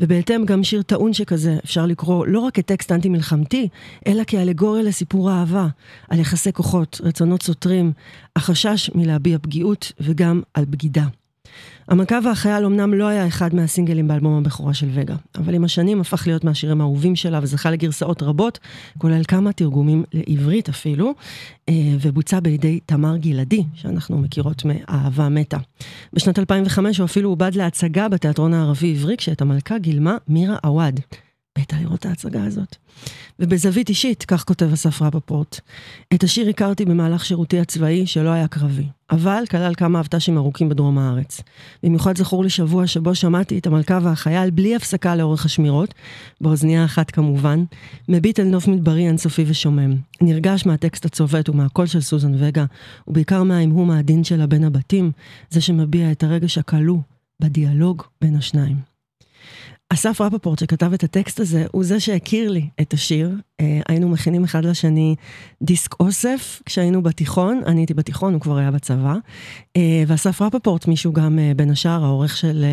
ובהתאם 0.00 0.44
גם 0.44 0.64
שיר 0.64 0.82
טעון 0.82 1.12
שכזה 1.12 1.58
אפשר 1.64 1.86
לקרוא 1.86 2.26
לא 2.26 2.40
רק 2.40 2.54
כטקסט 2.54 2.92
אנטי-מלחמתי, 2.92 3.68
אלא 4.06 4.22
כאלגוריה 4.26 4.82
לסיפור 4.82 5.30
אהבה, 5.30 5.66
על 6.08 6.20
יחסי 6.20 6.52
כוחות, 6.52 7.00
רצונות 7.04 7.42
סותרים, 7.42 7.92
החשש 8.36 8.90
מלהביע 8.94 9.38
פגיעות 9.38 9.92
וגם 10.00 10.42
על 10.54 10.64
בגידה. 10.64 11.04
המכה 11.88 12.18
והחייל 12.24 12.64
אמנם 12.64 12.94
לא 12.94 13.06
היה 13.06 13.26
אחד 13.26 13.54
מהסינגלים 13.54 14.08
באלבום 14.08 14.38
הבכורה 14.38 14.74
של 14.74 14.86
וגה, 14.92 15.16
אבל 15.34 15.54
עם 15.54 15.64
השנים 15.64 16.00
הפך 16.00 16.26
להיות 16.26 16.44
מהשירים 16.44 16.80
האהובים 16.80 17.16
שלה 17.16 17.40
וזכה 17.42 17.70
לגרסאות 17.70 18.22
רבות, 18.22 18.58
כולל 18.98 19.24
כמה 19.28 19.52
תרגומים 19.52 20.04
לעברית 20.12 20.68
אפילו, 20.68 21.14
אה, 21.68 21.74
ובוצע 22.00 22.40
בידי 22.40 22.80
תמר 22.86 23.16
גלעדי, 23.16 23.64
שאנחנו 23.74 24.18
מכירות 24.18 24.62
מאהבה 24.64 25.28
מתה. 25.28 25.58
בשנת 26.12 26.38
2005 26.38 26.98
הוא 26.98 27.04
אפילו 27.04 27.30
עובד 27.30 27.54
להצגה 27.54 28.08
בתיאטרון 28.08 28.54
הערבי-עברי, 28.54 29.16
כשאת 29.16 29.42
המלכה 29.42 29.78
גילמה 29.78 30.16
מירה 30.28 30.56
עווד. 30.62 31.00
מתה 31.58 31.76
לראות 31.80 32.00
את 32.00 32.06
ההצגה 32.06 32.44
הזאת. 32.44 32.76
ובזווית 33.38 33.88
אישית, 33.88 34.24
כך 34.24 34.44
כותב 34.44 34.72
אסף 34.72 35.02
רפפורט, 35.02 35.60
את 36.14 36.24
השיר 36.24 36.48
הכרתי 36.48 36.84
במהלך 36.84 37.24
שירותי 37.24 37.60
הצבאי 37.60 38.06
שלא 38.06 38.28
היה 38.28 38.48
קרבי, 38.48 38.86
אבל 39.10 39.44
כלל 39.50 39.74
כמה 39.74 40.00
אבט"שים 40.00 40.36
ארוכים 40.36 40.68
בדרום 40.68 40.98
הארץ. 40.98 41.40
במיוחד 41.82 42.16
זכור 42.16 42.44
לי 42.44 42.50
שבוע 42.50 42.86
שבו 42.86 43.14
שמעתי 43.14 43.58
את 43.58 43.66
המלכה 43.66 43.98
והחייל 44.02 44.50
בלי 44.50 44.76
הפסקה 44.76 45.16
לאורך 45.16 45.44
השמירות, 45.44 45.94
באוזנייה 46.40 46.84
אחת 46.84 47.10
כמובן, 47.10 47.64
מביט 48.08 48.40
אל 48.40 48.44
נוף 48.44 48.68
מדברי 48.68 49.06
אינסופי 49.08 49.44
ושומם. 49.46 49.94
נרגש 50.20 50.66
מהטקסט 50.66 51.04
הצובט 51.04 51.48
ומהקול 51.48 51.86
של 51.86 52.00
סוזן 52.00 52.32
וגה, 52.38 52.64
ובעיקר 53.08 53.42
מההמהום 53.42 53.90
העדין 53.90 54.24
שלה 54.24 54.46
בין 54.46 54.64
הבתים, 54.64 55.12
זה 55.50 55.60
שמביע 55.60 56.12
את 56.12 56.22
הרגש 56.22 56.58
הכלוא 56.58 56.98
בדיאלוג 57.40 58.02
בין 58.20 58.36
השניים. 58.36 58.93
אסף 59.94 60.20
רפפורט 60.20 60.58
שכתב 60.58 60.92
את 60.92 61.04
הטקסט 61.04 61.40
הזה, 61.40 61.66
הוא 61.72 61.84
זה 61.84 62.00
שהכיר 62.00 62.50
לי 62.50 62.68
את 62.80 62.92
השיר. 62.92 63.30
אה, 63.60 63.80
היינו 63.88 64.08
מכינים 64.08 64.44
אחד 64.44 64.64
לשני 64.64 65.16
דיסק 65.62 66.00
אוסף 66.00 66.62
כשהיינו 66.66 67.02
בתיכון, 67.02 67.62
אני 67.66 67.80
הייתי 67.80 67.94
בתיכון, 67.94 68.32
הוא 68.32 68.40
כבר 68.40 68.56
היה 68.56 68.70
בצבא. 68.70 69.14
אה, 69.76 70.02
ואסף 70.06 70.42
רפפורט, 70.42 70.86
מישהו 70.86 71.12
גם 71.12 71.38
אה, 71.38 71.52
בין 71.56 71.70
השאר, 71.70 72.04
העורך, 72.04 72.36
של, 72.36 72.64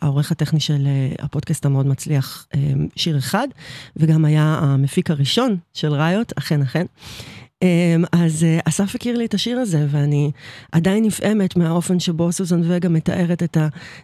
העורך 0.00 0.32
הטכני 0.32 0.60
של 0.60 0.88
הפודקאסט 1.18 1.66
המאוד 1.66 1.86
מצליח, 1.86 2.46
שיר 2.96 3.18
אחד, 3.18 3.48
וגם 3.96 4.24
היה 4.24 4.58
המפיק 4.62 5.10
הראשון 5.10 5.56
של 5.72 5.92
ראיות, 5.92 6.32
אכן 6.38 6.62
אכן. 6.62 6.86
אמ, 7.64 8.04
אז 8.12 8.44
אה, 8.44 8.58
אסף 8.64 8.94
הכיר 8.94 9.16
לי 9.16 9.24
את 9.24 9.34
השיר 9.34 9.58
הזה, 9.58 9.86
ואני 9.90 10.30
עדיין 10.72 11.04
נפעמת 11.04 11.56
מהאופן 11.56 12.00
שבו 12.00 12.32
סוזן 12.32 12.60
וגה 12.64 12.88
מתארת 12.88 13.42
את 13.42 13.56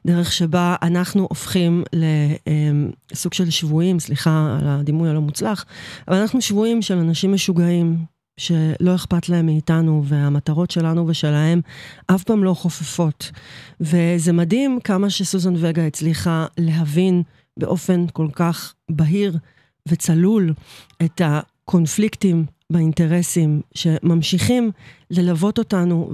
הדרך 0.05 0.33
שבה 0.33 0.77
אנחנו 0.83 1.27
הופכים 1.29 1.85
לסוג 3.13 3.35
של 3.35 3.51
שבויים, 3.51 4.01
סליחה 4.01 4.59
על 4.61 4.69
הדימוי 4.69 5.11
הלא 5.11 5.21
מוצלח, 5.21 5.65
אבל 6.09 6.17
אנחנו 6.17 6.41
שבויים 6.41 6.83
של 6.83 6.99
אנשים 6.99 7.33
משוגעים. 7.33 7.97
שלא 8.37 8.95
אכפת 8.95 9.29
להם 9.29 9.47
מאיתנו, 9.47 10.03
והמטרות 10.05 10.71
שלנו 10.71 11.09
ושלהם 11.09 11.61
אף 12.07 12.25
פעם 12.25 12.45
לא 12.45 12.55
חופפות. 12.55 13.31
וזה 13.81 14.33
מדהים 14.33 14.79
כמה 14.85 15.11
שסוזן 15.11 15.55
וגה 15.57 15.87
הצליחה 15.87 16.47
להבין 16.59 17.23
באופן 17.57 18.07
כל 18.13 18.29
כך 18.33 18.75
בהיר 18.91 19.39
וצלול 19.89 20.53
את 21.03 21.21
הקונפליקטים 21.25 22.45
באינטרסים 22.71 23.61
שממשיכים 23.75 24.71
ללוות 25.11 25.59
אותנו 25.59 26.13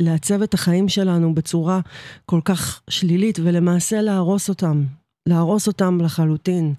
ולעצב 0.00 0.42
את 0.42 0.54
החיים 0.54 0.88
שלנו 0.88 1.34
בצורה 1.34 1.80
כל 2.26 2.40
כך 2.44 2.80
שלילית, 2.90 3.38
ולמעשה 3.42 4.02
להרוס 4.02 4.48
אותם, 4.48 4.84
להרוס 5.26 5.66
אותם 5.66 5.98
לחלוטין. 6.00 6.74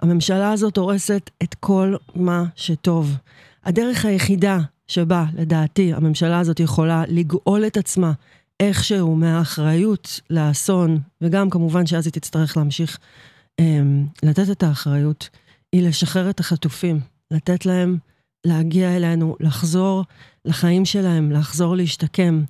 הממשלה 0.00 0.52
הזאת 0.52 0.76
הורסת 0.76 1.30
את 1.42 1.54
כל 1.54 1.94
מה 2.14 2.44
שטוב. 2.56 3.16
הדרך 3.64 4.04
היחידה 4.04 4.58
שבה, 4.86 5.24
לדעתי, 5.36 5.94
הממשלה 5.94 6.38
הזאת 6.38 6.60
יכולה 6.60 7.02
לגאול 7.08 7.66
את 7.66 7.76
עצמה 7.76 8.12
איכשהו 8.60 9.16
מהאחריות 9.16 10.20
לאסון, 10.30 10.98
וגם 11.20 11.50
כמובן 11.50 11.86
שאז 11.86 12.06
היא 12.06 12.12
תצטרך 12.12 12.56
להמשיך 12.56 12.98
אה, 13.60 13.80
לתת 14.22 14.50
את 14.50 14.62
האחריות, 14.62 15.28
היא 15.72 15.88
לשחרר 15.88 16.30
את 16.30 16.40
החטופים. 16.40 17.00
לתת 17.30 17.66
להם 17.66 17.98
להגיע 18.46 18.96
אלינו, 18.96 19.36
לחזור 19.40 20.04
לחיים 20.44 20.84
שלהם, 20.84 21.32
לחזור 21.32 21.76
להשתקם. 21.76 22.42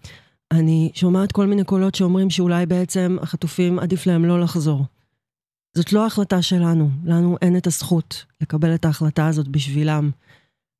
אני 0.51 0.91
שומעת 0.95 1.33
כל 1.33 1.47
מיני 1.47 1.65
קולות 1.65 1.95
שאומרים 1.95 2.31
שאולי 2.31 2.67
בעצם 2.67 3.17
החטופים 3.21 3.79
עדיף 3.79 4.07
להם 4.07 4.25
לא 4.25 4.41
לחזור. 4.41 4.85
זאת 5.77 5.93
לא 5.93 6.07
החלטה 6.07 6.43
שלנו, 6.43 6.91
לנו 7.05 7.37
אין 7.43 7.57
את 7.57 7.67
הזכות 7.67 8.25
לקבל 8.41 8.75
את 8.75 8.85
ההחלטה 8.85 9.27
הזאת 9.27 9.49
בשבילם. 9.49 10.11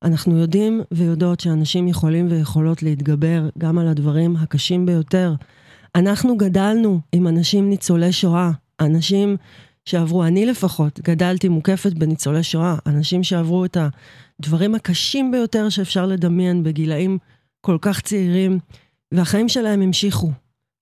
אנחנו 0.03 0.37
יודעים 0.37 0.81
ויודעות 0.91 1.39
שאנשים 1.39 1.87
יכולים 1.87 2.31
ויכולות 2.31 2.83
להתגבר 2.83 3.49
גם 3.57 3.77
על 3.77 3.87
הדברים 3.87 4.35
הקשים 4.35 4.85
ביותר. 4.85 5.33
אנחנו 5.95 6.37
גדלנו 6.37 6.99
עם 7.11 7.27
אנשים 7.27 7.69
ניצולי 7.69 8.11
שואה, 8.11 8.51
אנשים 8.79 9.37
שעברו, 9.89 10.23
אני 10.23 10.45
לפחות, 10.45 10.99
גדלתי 10.99 11.49
מוקפת 11.49 11.93
בניצולי 11.93 12.43
שואה, 12.43 12.75
אנשים 12.85 13.23
שעברו 13.23 13.65
את 13.65 13.77
הדברים 14.39 14.75
הקשים 14.75 15.31
ביותר 15.31 15.69
שאפשר 15.69 16.05
לדמיין 16.05 16.63
בגילאים 16.63 17.17
כל 17.61 17.77
כך 17.81 18.01
צעירים, 18.01 18.59
והחיים 19.13 19.49
שלהם 19.49 19.81
המשיכו. 19.81 20.31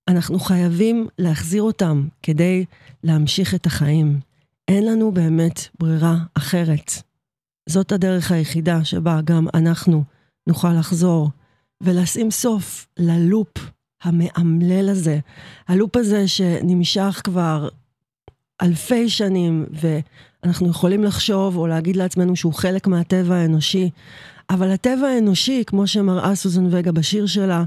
אנחנו 0.07 0.39
חייבים 0.39 1.07
להחזיר 1.19 1.63
אותם 1.63 2.07
כדי 2.23 2.65
להמשיך 3.03 3.55
את 3.55 3.65
החיים. 3.65 4.19
אין 4.67 4.85
לנו 4.85 5.11
באמת 5.11 5.67
ברירה 5.79 6.17
אחרת. 6.33 6.91
זאת 7.69 7.91
הדרך 7.91 8.31
היחידה 8.31 8.85
שבה 8.85 9.19
גם 9.23 9.47
אנחנו 9.53 10.03
נוכל 10.47 10.73
לחזור 10.73 11.29
ולשים 11.81 12.31
סוף 12.31 12.87
ללופ 12.99 13.57
המאמלל 14.03 14.89
הזה. 14.89 15.19
הלופ 15.67 15.95
הזה 15.95 16.27
שנמשך 16.27 17.21
כבר 17.23 17.69
אלפי 18.61 19.09
שנים, 19.09 19.65
ואנחנו 19.71 20.69
יכולים 20.69 21.03
לחשוב 21.03 21.57
או 21.57 21.67
להגיד 21.67 21.95
לעצמנו 21.95 22.35
שהוא 22.35 22.53
חלק 22.53 22.87
מהטבע 22.87 23.35
האנושי, 23.35 23.89
אבל 24.49 24.71
הטבע 24.71 25.07
האנושי, 25.07 25.63
כמו 25.67 25.87
שמראה 25.87 26.35
סוזן 26.35 26.67
וגה 26.71 26.91
בשיר 26.91 27.25
שלה, 27.25 27.63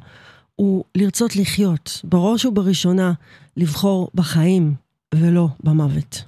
הוא 0.56 0.84
לרצות 0.94 1.36
לחיות, 1.36 2.00
בראש 2.04 2.44
ובראשונה 2.44 3.12
לבחור 3.56 4.10
בחיים 4.14 4.74
ולא 5.14 5.48
במוות. 5.64 6.22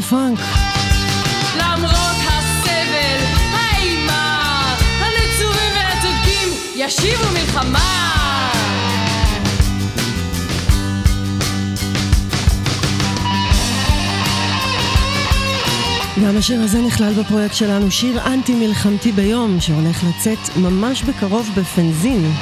דה 0.00 0.06
פאנק. 0.06 0.38
למרות 1.56 2.16
הסבל, 2.28 3.20
האימה, 3.52 4.74
הנצורים 5.00 5.72
והצודקים 5.74 6.48
ישיבו 6.76 7.24
מלחמה. 7.32 8.50
גם 16.24 16.36
השיר 16.36 16.60
הזה 16.62 16.82
נכלל 16.82 17.12
בפרויקט 17.12 17.54
שלנו, 17.54 17.90
שיר 17.90 18.26
אנטי-מלחמתי 18.26 19.12
ביום, 19.12 19.60
שהולך 19.60 20.04
לצאת 20.04 20.56
ממש 20.56 21.02
בקרוב 21.02 21.48
בפנזין. 21.56 22.32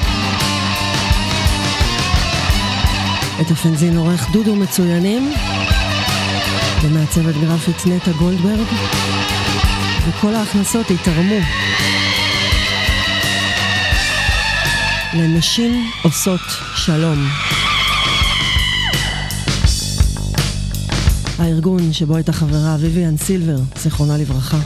את 3.40 3.50
הפנזין 3.50 3.96
עורך 3.96 4.30
דודו 4.30 4.54
מצוינים. 4.54 5.32
ומעצבת 6.88 7.34
גרפית 7.34 7.86
נטע 7.86 8.12
גולדברג, 8.12 8.66
וכל 10.08 10.34
ההכנסות 10.34 10.90
יתרמו 10.90 11.38
לנשים 15.14 15.90
עושות 16.02 16.40
שלום. 16.76 17.28
הארגון 21.38 21.92
שבו 21.92 22.16
הייתה 22.16 22.32
חברה 22.32 22.76
ויvian 22.76 23.24
סילבר, 23.24 23.58
זיכרונה 23.76 24.16
לברכה. 24.16 24.58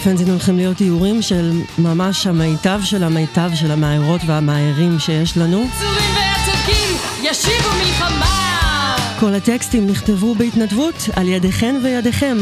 בפנזין 0.00 0.30
הולכים 0.30 0.56
להיות 0.56 0.80
איורים 0.80 1.22
של 1.22 1.62
ממש 1.78 2.26
המיטב 2.26 2.80
של 2.84 3.04
המיטב 3.04 3.50
של 3.54 3.70
המאיירות 3.70 4.20
והמאיירים 4.26 4.98
שיש 4.98 5.36
לנו. 5.36 5.58
הנצורים 5.62 6.10
והצודקים 6.14 6.96
ישיבו 7.22 7.68
מלחמה! 7.78 8.96
כל 9.20 9.34
הטקסטים 9.34 9.86
נכתבו 9.86 10.34
בהתנדבות 10.34 11.08
על 11.16 11.28
ידיכן 11.28 11.80
וידיכם. 11.82 12.36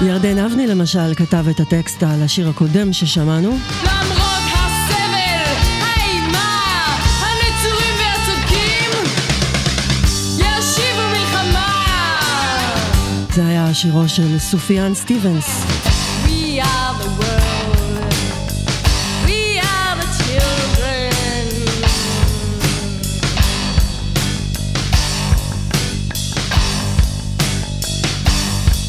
ירדן 0.00 0.38
אבני 0.38 0.66
למשל 0.66 1.14
כתב 1.14 1.48
את 1.50 1.60
הטקסט 1.60 2.02
על 2.02 2.22
השיר 2.22 2.48
הקודם 2.48 2.92
ששמענו. 2.92 3.50
למרות 3.50 3.95
שירו 13.80 14.08
של 14.08 14.38
סופיאן 14.38 14.94
סטיבנס. 14.94 15.44
We 16.24 16.60
are 16.60 17.02
the 17.02 17.10
world. 17.20 18.14
We 19.26 19.60
are 19.60 19.94
the 20.00 20.08
children. 20.22 21.46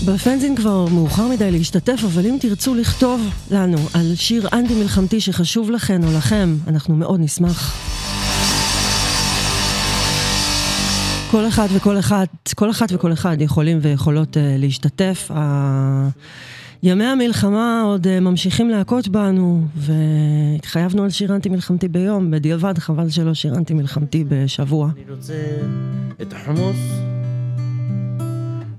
בפנזין 0.05 0.55
כבר 0.55 0.85
מאוחר 0.85 1.27
מדי 1.27 1.51
להשתתף, 1.51 1.99
אבל 2.05 2.25
אם 2.25 2.37
תרצו 2.39 2.75
לכתוב 2.75 3.21
לנו 3.51 3.77
על 3.93 4.15
שיר 4.15 4.47
אנטי 4.53 4.75
מלחמתי 4.75 5.21
שחשוב 5.21 5.71
לכן 5.71 6.03
או 6.03 6.17
לכם, 6.17 6.55
אנחנו 6.67 6.95
מאוד 6.95 7.19
נשמח. 7.19 7.96
כל 11.31 11.47
אחד 11.47 11.67
וכל 11.75 11.99
אחת, 11.99 12.29
כל 12.55 12.69
אחת 12.69 12.87
וכל 12.91 13.13
אחד 13.13 13.41
יכולים 13.41 13.77
ויכולות 13.81 14.37
uh, 14.37 14.39
להשתתף. 14.57 15.31
ימי 16.83 17.03
המלחמה 17.03 17.81
עוד 17.85 18.07
uh, 18.07 18.09
ממשיכים 18.21 18.69
להכות 18.69 19.07
בנו, 19.07 19.61
והתחייבנו 19.75 21.03
על 21.03 21.09
שיר 21.09 21.35
אנטי 21.35 21.49
מלחמתי 21.49 21.87
ביום, 21.87 22.31
בדיעבד 22.31 22.77
חבל 22.77 23.09
שלא 23.09 23.33
שיר 23.33 23.55
אנטי 23.55 23.73
מלחמתי 23.73 24.23
בשבוע. 24.27 24.89
אני 24.95 25.15
רוצה 25.15 25.33
את 26.21 26.33
החומוס, 26.33 26.77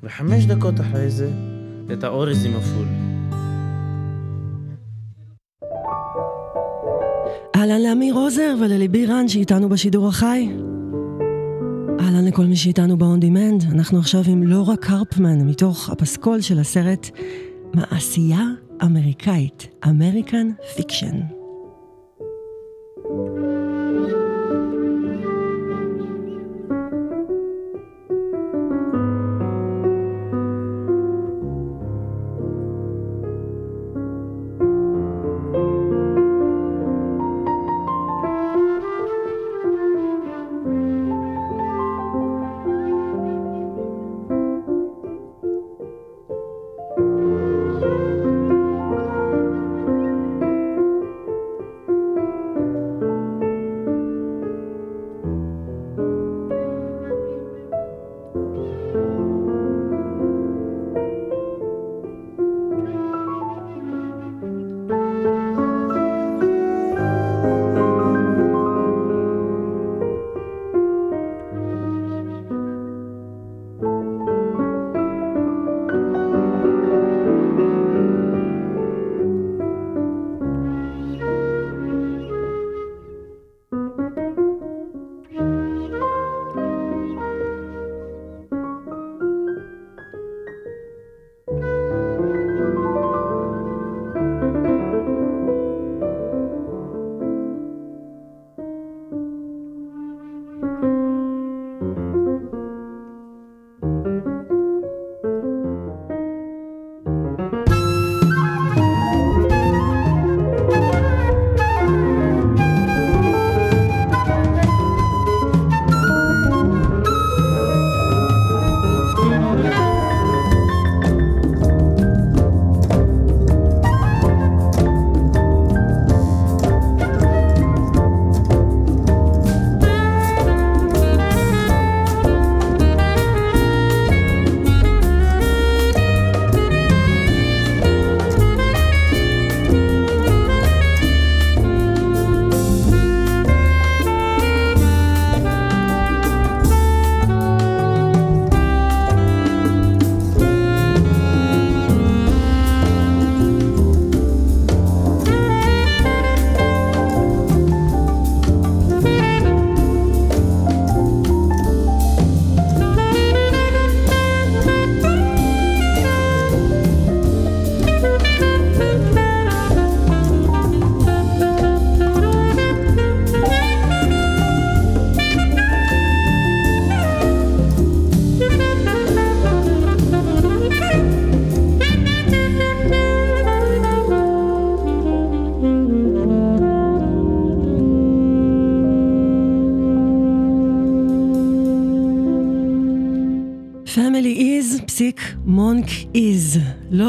וחמש 0.03 0.45
דקות 0.45 0.81
אחרי 0.81 1.11
זה, 1.11 1.31
את 1.93 2.05
האורז 2.05 2.45
עם 2.45 2.53
הפול. 2.57 2.87
אהלן 7.57 7.83
לאמיר 7.83 8.15
עוזר 8.15 8.55
ולליבי 8.61 9.07
רן 9.07 9.29
שאיתנו 9.29 9.69
בשידור 9.69 10.09
החי. 10.09 10.49
אהלן 12.01 12.25
לכל 12.25 12.45
מי 12.45 12.57
שאיתנו 12.57 12.99
ב-on 12.99 13.23
demand. 13.23 13.73
אנחנו 13.73 13.99
עכשיו 13.99 14.21
עם 14.27 14.43
לורה 14.43 14.77
קרפמן 14.77 15.47
מתוך 15.47 15.91
הפסקול 15.91 16.41
של 16.41 16.59
הסרט 16.59 17.11
מעשייה 17.75 18.43
אמריקאית, 18.85 19.69
American 19.89 20.49
Fiction. 20.77 21.21
Sick 22.99 23.68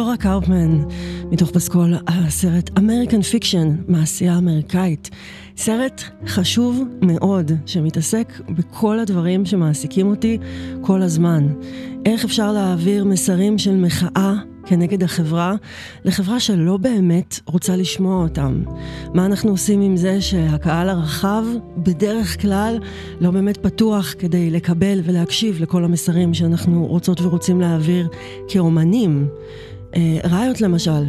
לורה 0.10 0.18
קאופמן, 0.18 0.82
מתוך 1.32 1.52
פסקול 1.52 1.94
הסרט 2.08 2.70
American 2.70 3.24
Fiction, 3.34 3.68
מעשייה 3.88 4.38
אמריקאית. 4.38 5.10
סרט 5.58 6.04
חשוב 6.28 6.84
מאוד, 7.02 7.52
שמתעסק 7.66 8.42
בכל 8.50 9.00
הדברים 9.00 9.46
שמעסיקים 9.46 10.08
אותי 10.08 10.38
כל 10.82 11.02
הזמן. 11.02 11.48
איך 12.06 12.26
אפשר 12.26 12.52
להעביר 12.52 13.06
מסרים 13.06 13.58
של 13.58 13.76
מחאה 13.76 14.34
כנגד 14.66 15.04
החברה, 15.04 15.56
לחברה 16.06 16.40
שלא 16.40 16.78
באמת 16.78 17.40
רוצה 17.46 17.76
לשמוע 17.76 18.24
אותם. 18.24 18.64
מה 19.14 19.26
אנחנו 19.26 19.52
עושים 19.52 19.82
עם 19.82 19.98
זה 19.98 20.22
שהקהל 20.22 20.90
הרחב 20.90 21.46
בדרך 21.78 22.42
כלל 22.42 22.80
לא 23.22 23.32
באמת 23.32 23.58
פתוח 23.58 24.14
כדי 24.20 24.50
לקבל 24.50 25.02
ולהקשיב 25.04 25.62
לכל 25.62 25.84
המסרים 25.84 26.34
שאנחנו 26.34 26.86
רוצות 26.86 27.22
ורוצים 27.22 27.62
להעביר 27.62 28.08
כאומנים. 28.48 29.28
אה, 29.96 30.18
ראיות 30.24 30.62
למשל, 30.62 31.04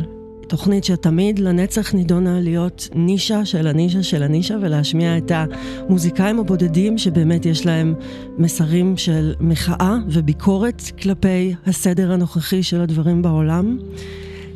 תוכנית 0.48 0.84
שתמיד 0.84 1.38
לנצח 1.38 1.94
נידונה 1.94 2.40
להיות 2.40 2.88
נישה 2.94 3.44
של 3.44 3.66
הנישה 3.66 4.02
של 4.02 4.22
הנישה 4.22 4.56
ולהשמיע 4.60 5.18
את 5.18 5.32
המוזיקאים 5.34 6.40
הבודדים 6.40 6.98
שבאמת 6.98 7.46
יש 7.46 7.66
להם 7.66 7.94
מסרים 8.38 8.96
של 8.96 9.34
מחאה 9.40 9.96
וביקורת 10.08 10.82
כלפי 11.02 11.54
הסדר 11.66 12.12
הנוכחי 12.12 12.62
של 12.62 12.80
הדברים 12.80 13.22
בעולם. 13.22 13.78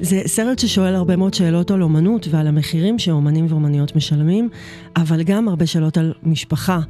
זה 0.00 0.20
סרט 0.26 0.58
ששואל 0.58 0.94
הרבה 0.94 1.16
מאוד 1.16 1.34
שאלות 1.34 1.70
על 1.70 1.82
אומנות 1.82 2.28
ועל 2.30 2.46
המחירים 2.46 2.98
שאומנים 2.98 3.46
ואומניות 3.48 3.96
משלמים, 3.96 4.48
אבל 4.96 5.22
גם 5.22 5.48
הרבה 5.48 5.66
שאלות 5.66 5.96
על 5.96 6.12
משפחה 6.22 6.80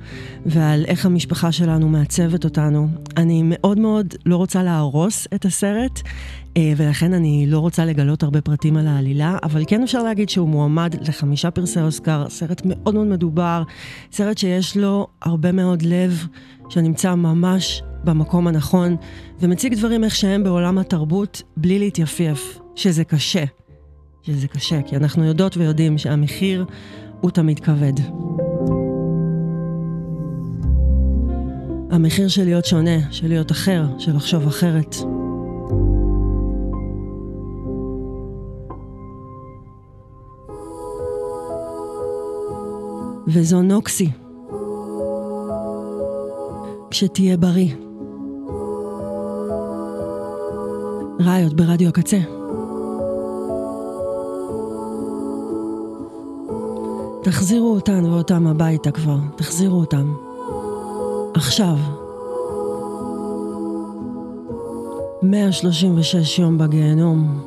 ועל 0.47 0.85
איך 0.85 1.07
המשפחה 1.07 1.53
שלנו 1.53 1.89
מעצבת 1.89 2.45
אותנו. 2.45 2.89
אני 3.17 3.43
מאוד 3.45 3.79
מאוד 3.79 4.15
לא 4.27 4.37
רוצה 4.37 4.63
להרוס 4.63 5.27
את 5.35 5.45
הסרט, 5.45 6.01
אה, 6.57 6.73
ולכן 6.77 7.13
אני 7.13 7.47
לא 7.49 7.59
רוצה 7.59 7.85
לגלות 7.85 8.23
הרבה 8.23 8.41
פרטים 8.41 8.77
על 8.77 8.87
העלילה, 8.87 9.39
אבל 9.43 9.65
כן 9.67 9.83
אפשר 9.83 10.03
להגיד 10.03 10.29
שהוא 10.29 10.49
מועמד 10.49 10.95
לחמישה 11.09 11.51
פרסי 11.51 11.81
אוסקר, 11.81 12.27
סרט 12.29 12.63
מאוד 12.65 12.95
מאוד 12.95 13.07
מדובר, 13.07 13.63
סרט 14.13 14.39
שיש 14.39 14.77
לו 14.77 15.07
הרבה 15.23 15.53
מאוד 15.53 15.83
לב, 15.83 16.27
שנמצא 16.69 17.15
ממש 17.15 17.83
במקום 18.05 18.47
הנכון, 18.47 18.97
ומציג 19.41 19.75
דברים 19.75 20.05
איך 20.05 20.15
שהם 20.15 20.45
בעולם 20.45 20.79
התרבות, 20.79 21.43
בלי 21.57 21.79
להתייפייף, 21.79 22.64
שזה 22.77 23.05
קשה. 23.05 23.45
שזה 24.23 24.49
קשה, 24.49 24.83
כי 24.83 24.97
אנחנו 24.97 25.25
יודעות 25.25 25.57
ויודעים 25.57 25.99
שהמחיר 25.99 26.65
הוא 27.21 27.31
תמיד 27.31 27.61
כבד. 27.61 27.93
המחיר 31.91 32.29
של 32.29 32.45
להיות 32.45 32.65
שונה, 32.65 33.13
של 33.13 33.29
להיות 33.29 33.53
אחר, 33.53 33.85
של 33.99 34.17
לחשוב 34.17 34.47
אחרת. 34.47 34.97
וזו 43.29 43.63
נוקסי. 43.63 44.11
כשתהיה 46.91 47.37
בריא. 47.37 47.75
ראיות 51.21 51.55
ברדיו 51.55 51.89
הקצה. 51.89 52.44
תחזירו 57.25 57.75
אותן 57.75 58.05
ואותם 58.05 58.47
הביתה 58.47 58.91
כבר, 58.91 59.17
תחזירו 59.37 59.81
אותם. 59.81 60.15
עכשיו. 61.35 61.77
136 65.23 66.39
יום 66.39 66.59
בגיהנום. 66.59 67.41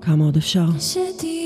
כמה 0.00 0.24
עוד 0.24 0.36
אפשר? 0.36 0.66
שתהיה 0.78 1.41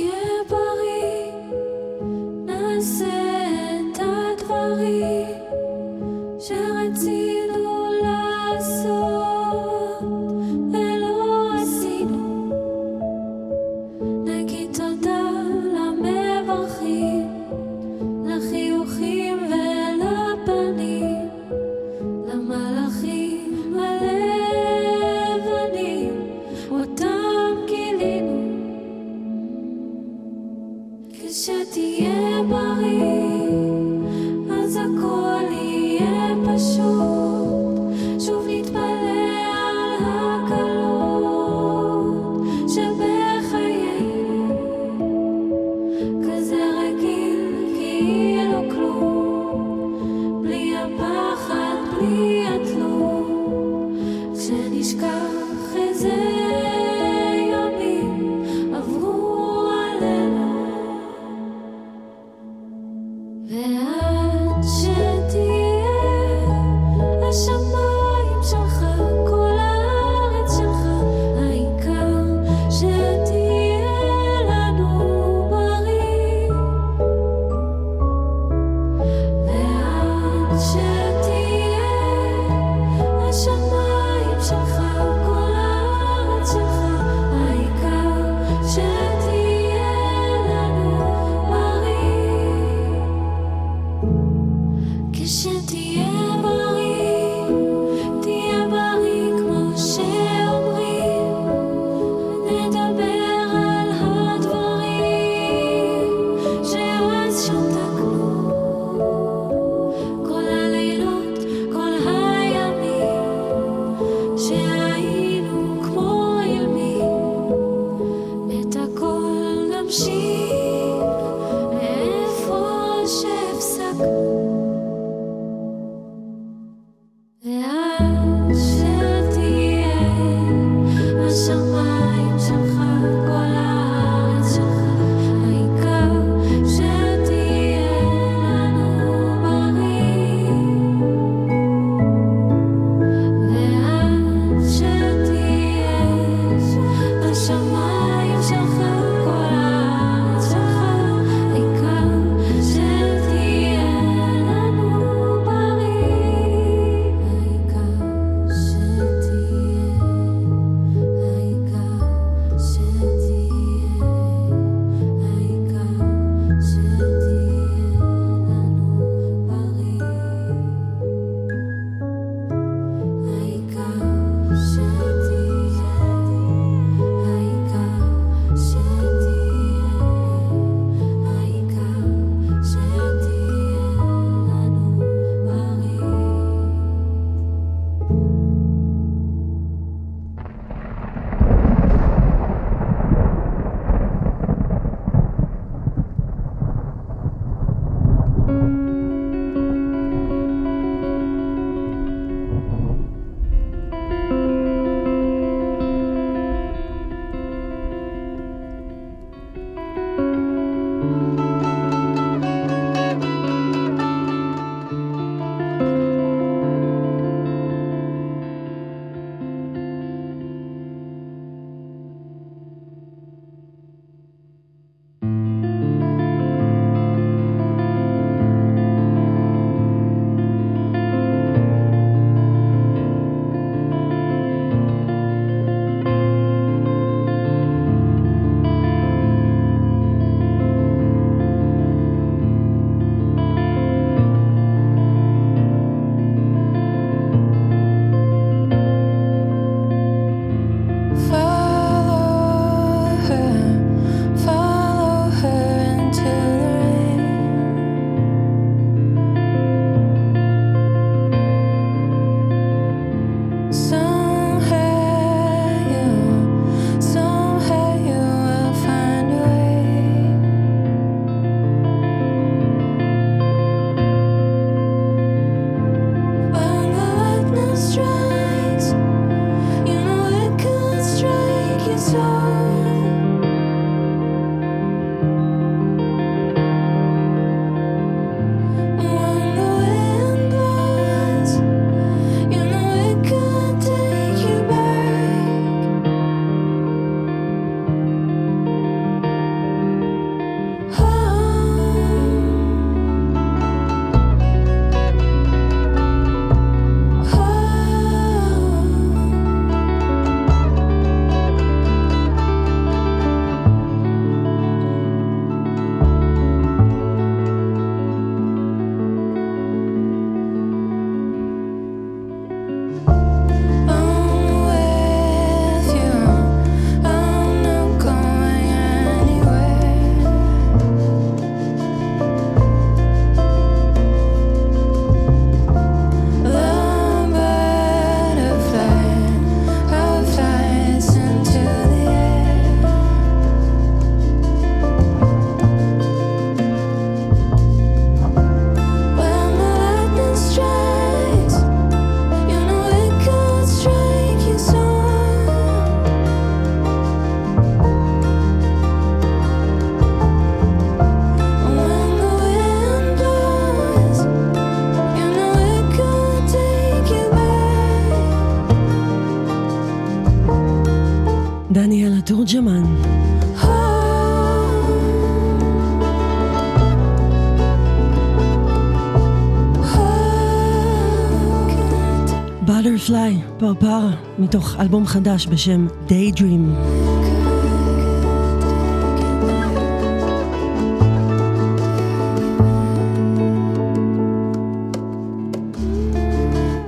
פרפר, 383.66 384.08
מתוך 384.38 384.76
אלבום 384.80 385.06
חדש 385.06 385.46
בשם 385.46 385.86
Daydream. 386.08 386.88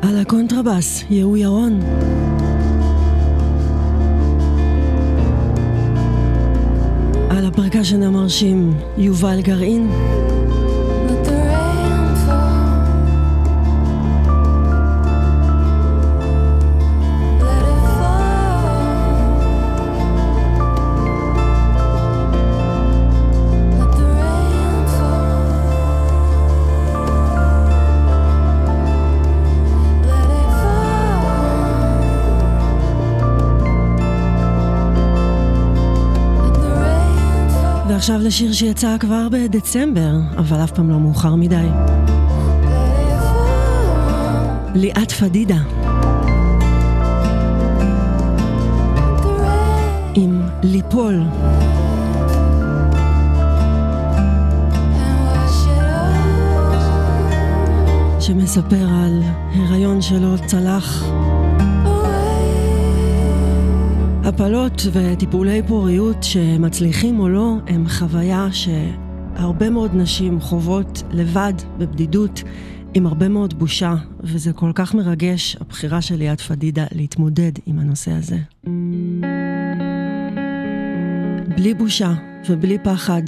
על 0.03 0.19
הקונטרבאס, 0.19 1.05
יהוא 1.11 1.37
ירון. 1.37 1.81
על 7.31 7.47
ה 7.47 7.52
percussion 7.52 8.03
המרשים, 8.03 8.73
יובל 8.99 9.41
גרעין. 9.41 9.91
Fall. 38.09 38.19
ועכשיו 38.19 38.27
לשיר 38.27 38.53
שיצא 38.53 38.97
כבר 39.01 39.29
בדצמבר, 39.29 40.13
אבל 40.37 40.65
אף 40.65 40.71
פעם 40.71 40.91
לא 40.91 41.01
מאוחר 41.01 41.35
מדי. 41.35 41.67
ליאת 44.75 45.13
פדידה, 45.13 45.59
עם 50.15 50.43
ליפול. 50.63 51.23
שמספר 58.21 58.89
על 59.05 59.23
הריון 59.55 60.03
שלא 60.03 60.37
צלח. 60.47 61.05
הפלות 64.29 64.83
וטיפולי 64.93 65.63
פוריות 65.63 66.23
שמצליחים 66.23 67.21
או 67.21 67.29
לא, 67.29 67.55
הם 67.67 67.89
חוויה 67.89 68.49
שהרבה 68.53 69.71
מאוד 69.71 69.91
נשים 69.95 70.41
חוות 70.41 71.03
לבד, 71.11 71.53
בבדידות, 71.79 72.43
עם 72.95 73.07
הרבה 73.07 73.29
מאוד 73.29 73.59
בושה, 73.59 73.95
וזה 74.21 74.53
כל 74.53 74.73
כך 74.75 74.95
מרגש, 74.95 75.57
הבחירה 75.61 76.03
של 76.03 76.15
ליאת 76.15 76.41
פדידה 76.41 76.85
להתמודד 76.93 77.53
עם 77.67 77.79
הנושא 77.79 78.11
הזה. 78.11 78.37
בלי 81.57 81.75
בושה 81.75 82.13
ובלי 82.49 82.79
פחד, 82.85 83.23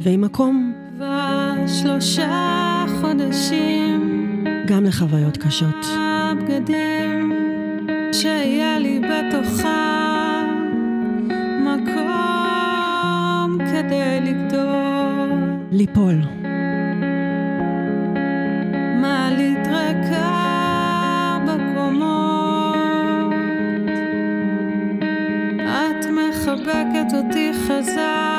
ועם 0.00 0.20
מקום 0.20 0.72
כבר 0.96 1.54
שלושה 1.66 2.84
חודשים 3.00 4.44
גם 4.66 4.84
לחוויות 4.84 5.36
קשות. 5.36 5.86
הבגדים 5.96 7.32
שהיה 8.12 8.78
לי 8.78 9.00
בתוכם 9.00 9.95
כדי 13.86 14.20
לגדול. 14.20 15.30
ליפול, 15.72 16.14
מעלית 19.00 19.66
ריקה 19.66 21.38
בקומות? 21.46 23.34
את 25.64 26.06
מחבקת 26.06 27.14
אותי 27.14 27.52
חזק 27.54 28.35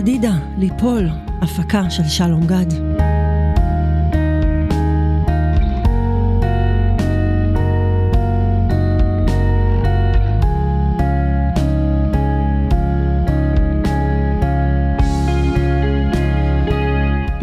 פדידה, 0.00 0.32
ליפול, 0.58 1.08
הפקה 1.42 1.90
של 1.90 2.08
שלום 2.08 2.46
גד. 2.46 2.66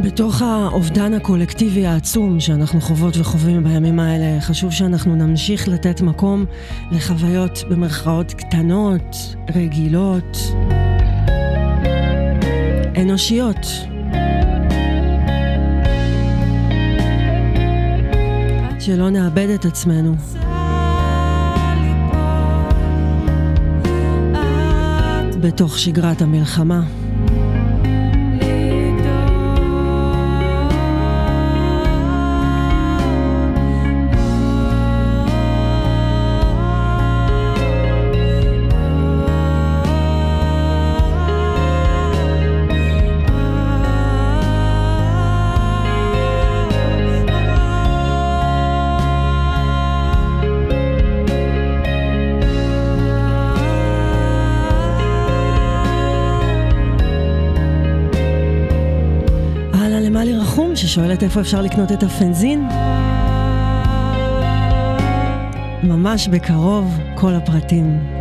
בתוך 0.03 0.41
האובדן 0.41 1.13
הקולקטיבי 1.13 1.85
העצום 1.85 2.39
שאנחנו 2.39 2.81
חוות 2.81 3.17
וחווים 3.17 3.63
בימים 3.63 3.99
האלה, 3.99 4.41
חשוב 4.41 4.71
שאנחנו 4.71 5.15
נמשיך 5.15 5.67
לתת 5.67 6.01
מקום 6.01 6.45
לחוויות 6.91 7.63
במרכאות 7.69 8.33
קטנות, 8.33 9.35
רגילות. 9.55 10.37
אנושיות. 13.01 13.57
שלא 18.79 19.09
נאבד 19.09 19.49
את 19.49 19.65
עצמנו. 19.65 20.15
בתוך 25.41 25.77
שגרת 25.77 26.21
המלחמה. 26.21 26.81
רחום, 60.97 61.05
ששואלת 61.05 61.23
איפה 61.23 61.41
אפשר 61.41 61.61
לקנות 61.61 61.91
את 61.91 62.03
הפנזין. 62.03 62.67
ממש 65.83 66.27
בקרוב, 66.27 66.97
כל 67.15 67.33
הפרטים. 67.35 68.16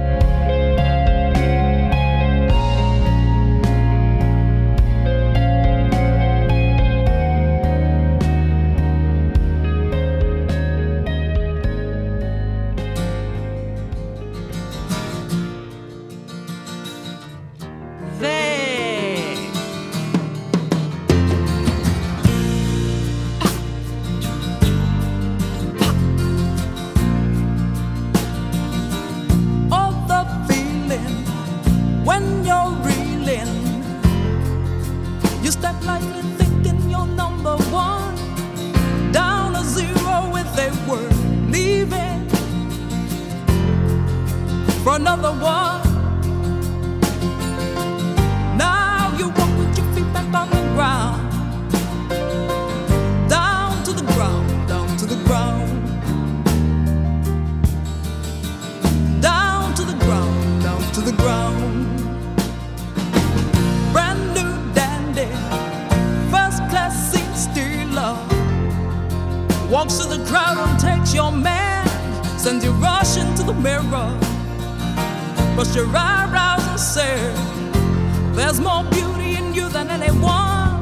Reeling. 33.27 33.83
You 35.43 35.51
step 35.51 35.74
lightly 35.85 36.22
thinking 36.39 36.91
you're 36.91 37.07
number 37.07 37.57
one. 37.70 38.14
Down 39.12 39.57
a 39.57 39.62
zero 39.62 40.31
with 40.33 40.47
a 40.59 40.70
word, 40.89 41.12
leaving 41.51 42.29
for 44.83 44.97
another 44.97 45.33
one. 45.33 45.86
Walks 69.77 69.99
to 69.99 70.09
the 70.09 70.24
crowd 70.24 70.57
and 70.57 70.81
takes 70.81 71.12
your 71.12 71.31
man, 71.31 71.87
sends 72.39 72.64
you 72.64 72.72
rushing 72.81 73.35
to 73.35 73.43
the 73.43 73.53
mirror. 73.53 74.09
Brush 75.55 75.77
your 75.77 75.87
eyebrows 75.95 76.66
and 76.66 76.81
say, 76.81 77.14
There's 78.35 78.59
more 78.59 78.85
beauty 78.85 79.37
in 79.37 79.53
you 79.53 79.68
than 79.68 79.91
anyone. 79.91 80.81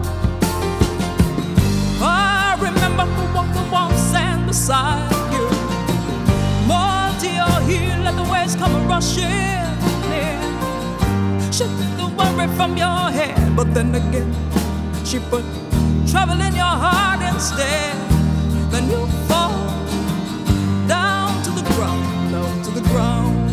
I 2.00 2.56
remember 2.60 3.02
who 3.02 3.34
walked 3.34 3.54
the 3.54 3.68
walk 3.72 3.90
stand 4.10 4.46
beside 4.46 5.10
you. 5.34 5.46
More 6.70 7.10
to 7.18 7.28
your 7.40 7.58
heel, 7.66 7.98
let 8.04 8.14
the 8.14 8.30
waves 8.30 8.54
come 8.54 8.86
rushing 8.86 9.24
in. 10.22 10.38
She 11.50 11.64
took 11.64 11.96
the 11.98 12.06
worry 12.16 12.46
from 12.54 12.76
your 12.76 13.10
head, 13.10 13.56
but 13.56 13.74
then 13.74 13.92
again, 13.92 14.32
she 15.04 15.18
put 15.18 15.44
trouble 16.08 16.40
in 16.40 16.54
your 16.54 16.76
heart 16.84 17.22
instead. 17.34 18.03
Then 18.74 18.90
you 18.90 19.06
fall 19.28 19.54
down 20.88 21.44
to 21.44 21.50
the 21.52 21.62
ground, 21.74 22.32
down 22.32 22.62
to 22.64 22.70
the 22.72 22.80
ground. 22.90 23.48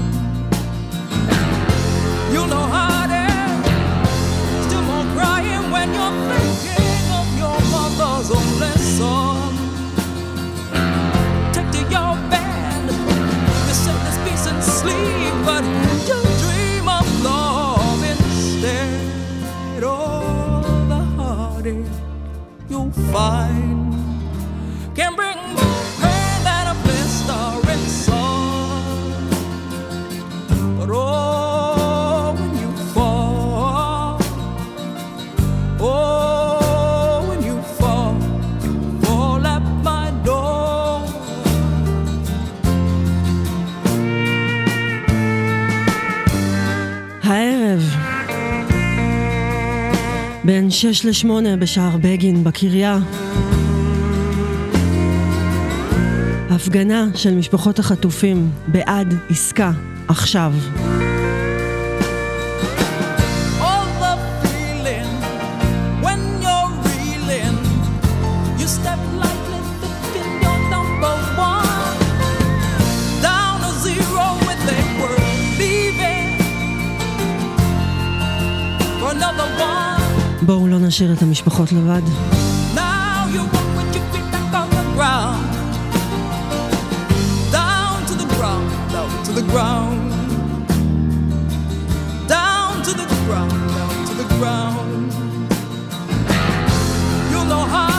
You 2.33 2.41
know 2.47 2.65
how 2.75 3.05
it 3.05 3.11
is. 3.29 4.65
Still 4.65 4.81
more 4.81 5.05
crying 5.13 5.65
when 5.69 5.93
you're 5.93 6.17
thinking 6.31 7.05
of 7.19 7.27
your 7.37 7.59
mother's 7.75 8.31
only 8.31 8.75
son 8.97 9.53
take 11.53 11.69
to 11.75 11.81
your 11.95 12.13
bed. 12.33 12.83
You 13.67 13.75
say 13.83 13.93
this 14.05 14.17
peace 14.25 14.47
and 14.51 14.63
sleep, 14.63 15.33
but 15.45 15.63
you 16.09 16.19
dream 16.41 16.89
of 16.89 17.05
love 17.21 18.03
instead. 18.13 19.83
Oh, 19.83 20.63
the 20.89 21.01
heartache 21.15 21.85
you'll 22.69 22.89
find 23.13 23.80
בין 50.43 50.69
שש 50.69 51.05
לשמונה 51.05 51.57
בשער 51.57 51.97
בגין 51.97 52.43
בקריה, 52.43 52.99
הפגנה 56.49 57.07
של 57.15 57.35
משפחות 57.35 57.79
החטופים 57.79 58.49
בעד 58.67 59.13
עסקה 59.29 59.71
עכשיו. 60.07 60.53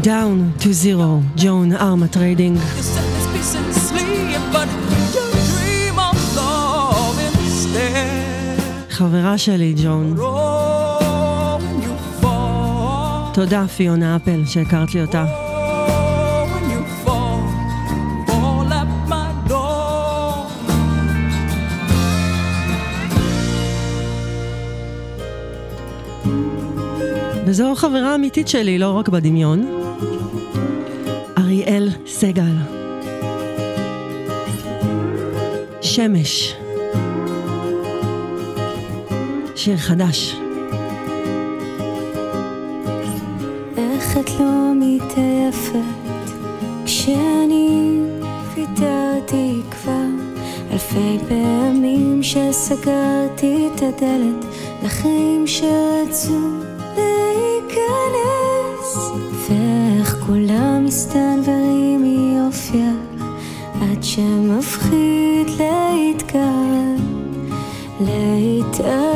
Down 0.02 0.54
to 0.60 0.74
zero, 0.74 1.22
ג'ון 1.36 1.74
ארמה 1.74 2.08
טריידינג. 2.08 2.58
חברה 9.01 9.39
שלי, 9.39 9.75
ג'ואן. 9.85 10.17
תודה, 13.33 13.67
פיונה 13.77 14.17
אפל, 14.17 14.43
שהכרת 14.47 14.95
לי 14.95 15.03
אותה. 15.03 15.25
וזו 27.47 27.75
חברה 27.77 28.15
אמיתית 28.15 28.49
שלי, 28.49 28.79
לא 28.79 28.91
רק 28.99 29.09
בדמיון. 29.09 29.67
אריאל 31.39 31.89
סגל. 32.07 32.55
שמש. 35.83 36.60
שיר 39.65 39.77
חדש. 39.77 40.37
איך 43.77 44.19
את 44.19 44.31
לא 44.41 44.73
מתעייפת? 44.75 45.75
כשאני 46.85 48.01
ויתרתי 48.55 49.61
כבר 49.71 50.07
אלפי 50.73 51.19
פעמים 51.29 52.23
שסגרתי 52.23 53.69
את 53.75 53.83
הדלת 53.83 54.45
לחיים 54.83 55.47
שרצו 55.47 56.41
להיכנס. 56.97 58.99
ואיך 59.49 60.17
כולם 60.27 60.85
מסתנוורים 60.85 62.03
מיופייך 62.03 63.25
עד 63.81 64.03
שמפחיד 64.03 65.47
להתקרב 65.59 67.01
להתאהב 68.01 69.10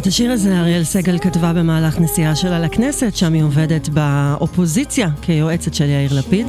את 0.00 0.06
השיר 0.06 0.32
הזה 0.32 0.60
אריאל 0.60 0.84
סגל 0.84 1.18
כתבה 1.18 1.52
במהלך 1.52 1.98
נסיעה 1.98 2.36
שלה 2.36 2.58
לכנסת, 2.58 3.16
שם 3.16 3.32
היא 3.32 3.42
עובדת 3.42 3.88
באופוזיציה 3.88 5.08
כיועצת 5.22 5.74
של 5.74 5.84
יאיר 5.84 6.18
לפיד. 6.18 6.46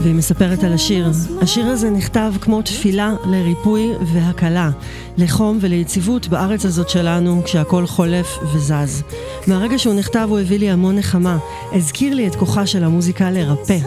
והיא 0.00 0.14
מספרת 0.14 0.64
על 0.64 0.72
השיר. 0.72 1.10
השיר 1.42 1.66
הזה 1.66 1.90
נכתב 1.90 2.32
כמו 2.40 2.62
תפילה 2.62 3.14
לריפוי 3.26 3.92
והקלה, 4.12 4.70
לחום 5.18 5.58
וליציבות 5.60 6.28
בארץ 6.28 6.64
הזאת 6.64 6.90
שלנו 6.90 7.42
כשהכול 7.44 7.86
חולף 7.86 8.38
וזז. 8.54 9.02
מהרגע 9.46 9.78
שהוא 9.78 9.94
נכתב 9.94 10.26
הוא 10.30 10.38
הביא 10.38 10.58
לי 10.58 10.70
המון 10.70 10.96
נחמה, 10.96 11.38
הזכיר 11.72 12.14
לי 12.14 12.26
את 12.26 12.34
כוחה 12.34 12.66
של 12.66 12.84
המוזיקה 12.84 13.30
לרפא. 13.30 13.78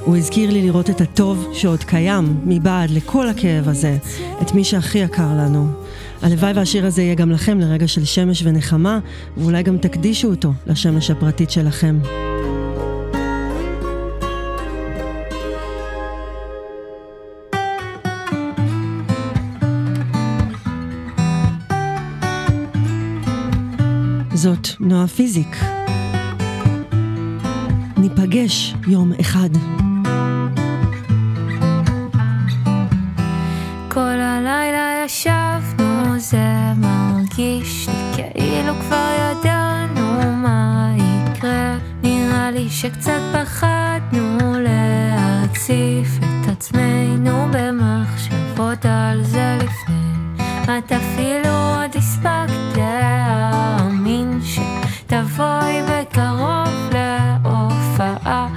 הוא 0.00 0.16
הזכיר 0.16 0.50
לי 0.50 0.62
לראות 0.62 0.90
את 0.90 1.00
הטוב 1.00 1.48
שעוד 1.52 1.84
קיים 1.84 2.40
מבעד 2.44 2.90
לכל 2.90 3.28
הכאב 3.28 3.68
הזה, 3.68 3.96
את 4.42 4.52
מי 4.54 4.64
שהכי 4.64 4.98
יקר 4.98 5.32
לנו. 5.38 5.83
הלוואי 6.24 6.52
והשיר 6.52 6.86
הזה 6.86 7.02
יהיה 7.02 7.14
גם 7.14 7.30
לכם 7.30 7.60
לרגע 7.60 7.88
של 7.88 8.04
שמש 8.04 8.42
ונחמה, 8.42 8.98
ואולי 9.36 9.62
גם 9.62 9.78
תקדישו 9.78 10.28
אותו 10.28 10.52
לשמש 10.66 11.10
הפרטית 11.10 11.50
שלכם. 11.50 11.98
זאת 24.34 24.68
נועה 24.80 25.06
פיזיק. 25.06 25.56
ניפגש 27.96 28.74
יום 28.86 29.12
אחד. 29.20 29.50
זה 36.18 36.72
מרגיש 36.76 37.88
לי 37.88 38.24
כאילו 38.32 38.74
כבר 38.74 39.08
ידענו 39.20 40.32
מה 40.36 40.90
יקרה. 40.96 41.76
נראה 42.02 42.50
לי 42.50 42.70
שקצת 42.70 43.20
פחדנו 43.32 44.52
להציף 44.60 46.08
את 46.18 46.48
עצמנו 46.48 47.46
במחשבות 47.52 48.86
על 48.86 49.24
זה 49.24 49.58
לפני. 49.60 50.44
את 50.64 50.92
אפילו 50.92 51.50
עוד 51.50 51.90
הספקת 51.94 52.76
להאמין 52.76 54.40
שתבואי 54.44 55.82
בקרוב 55.88 56.90
להופעה. 56.92 58.48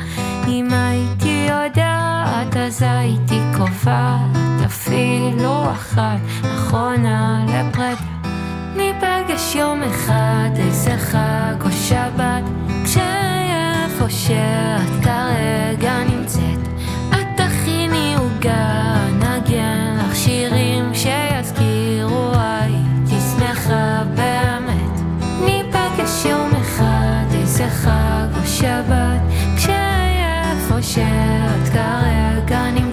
אם 0.48 0.68
הייתי 0.72 1.48
יודעת 1.50 2.58
אז 2.58 2.82
הייתי 2.82 3.40
קובעת 3.58 4.47
אפילו 4.88 5.72
אחת 5.72 6.20
אחרונה 6.42 7.46
לפרידה. 7.48 8.02
ניפגש 8.76 9.56
יום 9.56 9.84
אחד 9.84 10.50
איזה 10.58 10.98
חג 10.98 11.56
או 11.62 11.72
שבת. 11.72 12.44
כשאיפה 12.84 14.10
שאת 14.10 15.04
כרגע 15.04 15.94
נמצאת 16.10 16.68
את 17.10 17.28
תכיני 17.42 18.16
עוגה 18.18 18.96
נגן 19.20 19.98
לך 20.00 20.16
שירים 20.16 20.92
שיזכירו 20.94 22.32
הייתי 22.34 23.20
שמחה 23.38 24.04
באמת 24.16 25.00
ניפגש 25.46 26.26
יום 26.26 26.50
אחד 26.62 27.26
איזה 27.34 27.68
חג 27.70 28.28
או 28.42 28.48
שבת. 28.48 29.22
כשאיפה 29.58 30.82
שאת 30.82 31.74
כרגע 31.74 32.72
נמצאת 32.72 32.87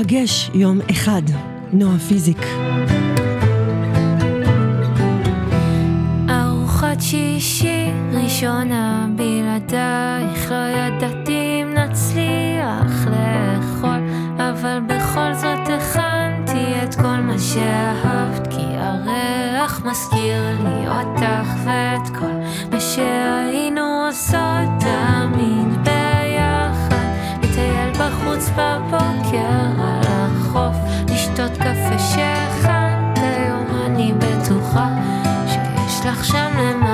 ניפגש 0.00 0.50
יום 0.54 0.78
אחד. 0.90 1.22
נועה 1.72 1.98
פיזיק. 1.98 2.38
ארוחת 6.30 7.00
שישי 7.00 7.90
ראשונה 8.12 9.08
בלעדייך 9.16 10.50
לא 10.50 10.56
ידעתי 10.56 11.62
אם 11.62 11.74
נצליח 11.74 13.06
לאכול 13.06 14.00
אבל 14.36 14.78
בכל 14.86 15.34
זאת 15.34 15.68
הכנתי 15.68 16.84
את 16.84 16.94
כל 16.94 17.20
מה 17.20 17.38
שאהבת 17.38 18.46
כי 18.50 18.66
הריח 18.76 19.84
מזכיר 19.84 20.42
לי 20.64 20.88
אותך 20.88 21.48
ואת 21.64 22.16
כל 22.18 22.32
מה 22.72 22.80
שהיינו 22.80 24.06
עושות 24.06 24.70
תמיד 24.80 25.69
בחוץ 28.40 28.50
בבוקר 28.50 29.82
על 29.82 30.00
החוף, 30.06 30.76
לשתות 31.10 31.52
קפה 31.52 31.98
שהכנת 31.98 33.18
היום, 33.18 33.66
אני 33.86 34.12
בטוחה 34.12 34.88
שיש 35.46 36.06
לך 36.06 36.24
שם 36.24 36.50
למעלה 36.56 36.89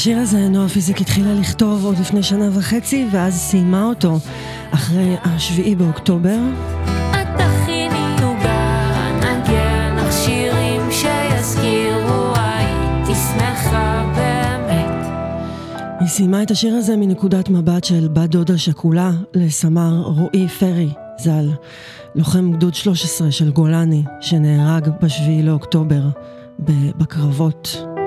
השיר 0.00 0.18
הזה 0.18 0.48
נועה 0.48 0.68
פיזיק 0.68 1.00
התחילה 1.00 1.34
לכתוב 1.34 1.84
עוד 1.84 1.98
לפני 1.98 2.22
שנה 2.22 2.58
וחצי, 2.58 3.06
ואז 3.10 3.34
סיימה 3.34 3.84
אותו 3.84 4.18
אחרי 4.70 5.16
השביעי 5.24 5.74
באוקטובר. 5.74 6.38
היא 16.00 16.08
סיימה 16.08 16.42
את 16.42 16.50
השיר 16.50 16.74
הזה 16.74 16.96
מנקודת 16.96 17.48
מבט 17.48 17.84
של 17.84 18.08
בת 18.08 18.30
דודה 18.30 18.58
שכולה 18.58 19.10
לסמ"ר 19.34 20.02
רועי 20.04 20.48
פרי, 20.48 20.88
ז"ל, 21.18 21.48
לוחם 22.14 22.52
גדוד 22.52 22.74
13 22.74 23.30
של 23.30 23.50
גולני, 23.50 24.02
שנהרג 24.20 24.88
ב-7 24.88 25.42
לאוקטובר 25.42 26.02
בקרבות. 26.98 27.99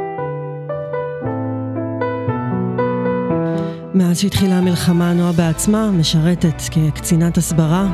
מאז 3.94 4.20
שהתחילה 4.20 4.58
המלחמה, 4.58 5.14
נועה 5.14 5.32
בעצמה 5.32 5.92
משרתת 5.92 6.62
כקצינת 6.72 7.38
הסברה. 7.38 7.88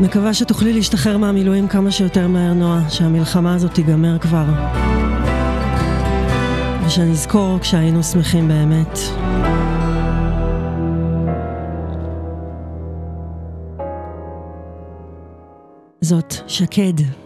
מקווה 0.00 0.34
שתוכלי 0.34 0.72
להשתחרר 0.72 1.18
מהמילואים 1.18 1.68
כמה 1.68 1.90
שיותר 1.90 2.28
מהר, 2.28 2.52
נועה, 2.52 2.90
שהמלחמה 2.90 3.54
הזאת 3.54 3.74
תיגמר 3.74 4.18
כבר. 4.18 4.44
ושנזכור 6.86 7.58
כשהיינו 7.60 8.02
שמחים 8.02 8.48
באמת. 8.48 8.98
זאת 16.00 16.34
שקד. 16.46 17.25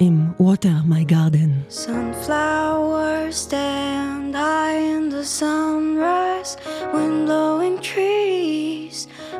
עם 0.00 0.34
Water 0.38 0.76
My 0.86 1.04
Garden. 1.14 1.50
Sunflowers 1.68 3.36
stand 3.46 4.32
high 4.36 4.78
in 4.94 5.08
the 5.14 5.24
sunrise, 5.24 6.52
wind 6.92 7.26
blowing 7.26 7.78
trees, 7.90 8.96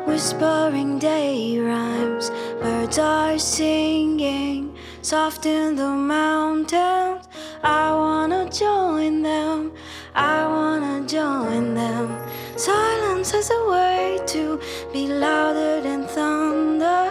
whispering 0.09 0.91
day 0.99 1.37
rhymes. 1.69 2.27
Birds 2.63 2.99
are 2.99 3.39
singing 3.39 4.63
soft 5.11 5.43
in 5.47 5.69
the 5.83 5.93
mountains. 6.17 7.25
I 7.63 7.85
wanna 8.03 8.43
join 8.65 9.13
them, 9.31 9.59
I 10.35 10.39
wanna 10.55 10.97
join 11.19 11.65
them. 11.83 12.07
Silence 12.57 13.29
has 13.37 13.49
a 13.61 13.63
way 13.75 14.03
to 14.35 14.43
be 14.95 15.03
louder 15.25 15.75
than 15.87 16.01
thunder. 16.17 17.03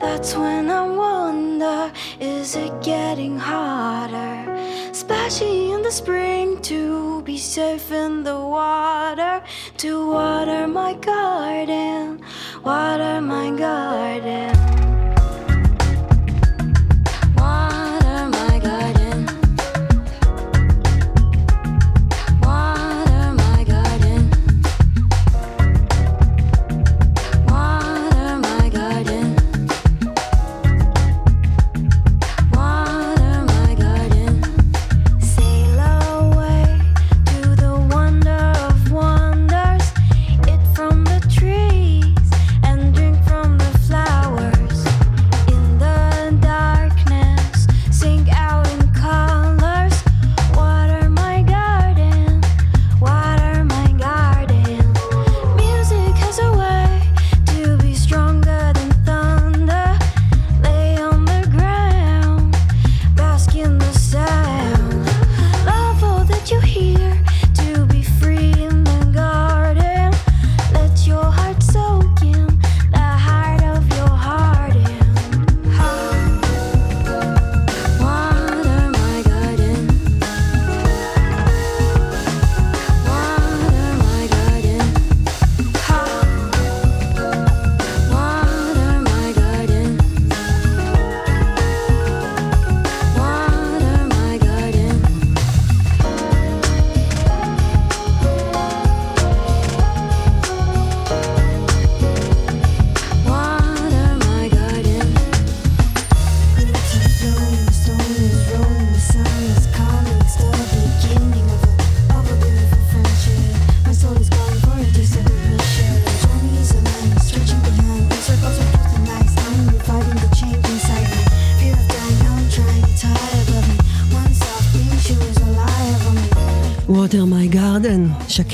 That's 0.00 0.34
when 0.34 0.70
I 0.70 0.82
wonder, 0.88 1.92
is 2.20 2.56
it 2.56 2.72
getting 2.82 3.38
harder? 3.38 4.52
Especially 4.90 5.72
in 5.72 5.82
the 5.82 5.90
spring 5.90 6.60
to 6.62 7.22
be 7.22 7.38
safe 7.38 7.90
in 7.92 8.22
the 8.22 8.38
water, 8.38 9.42
to 9.78 10.10
water 10.10 10.66
my 10.66 10.94
garden, 10.94 12.22
water 12.64 13.20
my 13.20 13.50
garden. 13.56 15.03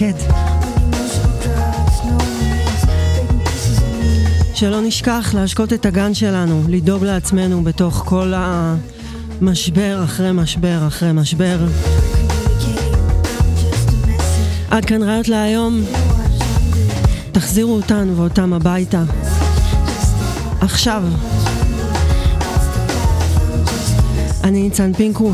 Me. 0.00 0.50
שלא 4.54 4.80
נשכח 4.80 5.34
להשקות 5.34 5.72
את 5.72 5.86
הגן 5.86 6.14
שלנו, 6.14 6.62
לדאוג 6.68 7.04
לעצמנו 7.04 7.64
בתוך 7.64 8.02
כל 8.06 8.32
המשבר 8.36 10.00
אחרי 10.04 10.32
משבר 10.32 10.86
אחרי 10.86 11.12
משבר. 11.12 11.58
עד 14.70 14.84
כאן 14.84 15.02
ראיות 15.02 15.28
להיום, 15.28 15.80
תחזירו 17.32 17.72
אותן 17.72 18.08
ואותם 18.16 18.52
הביתה. 18.52 19.02
עכשיו. 20.60 21.02
אני 24.44 24.62
ניצן 24.62 24.92
פינקו. 24.92 25.32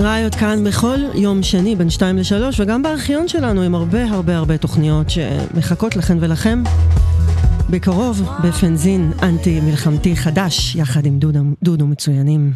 ראיות 0.00 0.34
כאן 0.34 0.64
בכל 0.64 0.98
יום 1.14 1.42
שני 1.42 1.76
בין 1.76 1.90
2 1.90 2.18
ל-3 2.18 2.32
וגם 2.58 2.82
בארכיון 2.82 3.28
שלנו 3.28 3.62
עם 3.62 3.74
הרבה 3.74 4.04
הרבה 4.04 4.36
הרבה 4.36 4.58
תוכניות 4.58 5.10
שמחכות 5.10 5.96
לכן 5.96 6.18
ולכם. 6.20 6.62
בקרוב 7.70 8.22
בפנזין 8.44 9.12
אנטי 9.22 9.60
מלחמתי 9.60 10.16
חדש 10.16 10.76
יחד 10.76 11.06
עם 11.06 11.18
דודו, 11.18 11.40
דודו 11.62 11.86
מצוינים. 11.86 12.52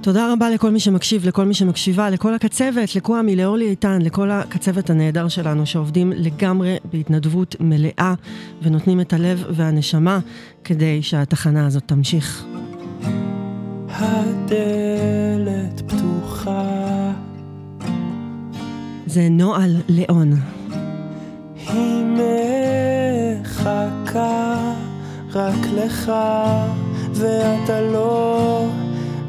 תודה 0.00 0.32
רבה 0.32 0.50
לכל 0.50 0.70
מי 0.70 0.80
שמקשיב, 0.80 1.26
לכל 1.26 1.44
מי 1.44 1.54
שמקשיבה, 1.54 2.10
לכל 2.10 2.34
הקצבת, 2.34 2.96
לקוואמי, 2.96 3.36
לאורלי 3.36 3.68
איתן, 3.68 4.02
לכל 4.02 4.30
הקצבת 4.30 4.90
הנהדר 4.90 5.28
שלנו 5.28 5.66
שעובדים 5.66 6.12
לגמרי 6.12 6.76
בהתנדבות 6.92 7.56
מלאה 7.60 8.14
ונותנים 8.62 9.00
את 9.00 9.12
הלב 9.12 9.44
והנשמה 9.50 10.18
כדי 10.64 11.02
שהתחנה 11.02 11.66
הזאת 11.66 11.82
תמשיך. 11.86 12.44
הדלת 13.96 15.82
פתוחה, 15.86 17.12
זה 19.06 19.28
נועל 19.30 19.76
ליאון. 19.88 20.32
היא 21.68 22.04
מחכה 23.42 24.74
רק 25.32 25.66
לך, 25.76 26.12
ואתה 27.14 27.80
לא 27.80 28.66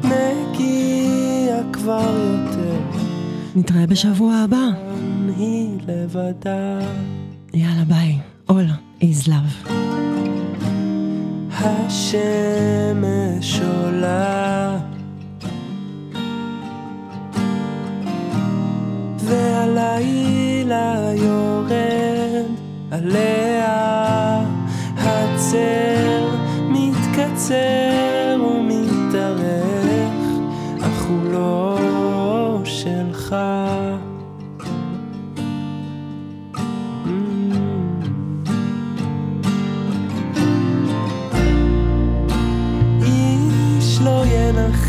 מגיע 0.04 1.56
כבר 1.72 2.16
יותר. 2.16 2.80
נתראה 3.56 3.86
בשבוע 3.86 4.34
הבא. 4.34 4.66
היא 5.36 5.78
לבדה. 5.88 6.78
יאללה 7.54 7.84
ביי. 7.84 8.18
All 8.50 9.02
is 9.02 9.26
love. 9.26 9.70
השמש 11.60 13.50
עולה. 13.60 14.78
והלילה 19.18 21.10
יורד 21.14 22.46
עליה 22.90 24.40
הצל 24.96 26.24
מתקצר 26.68 27.85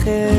Yeah. 0.07 0.36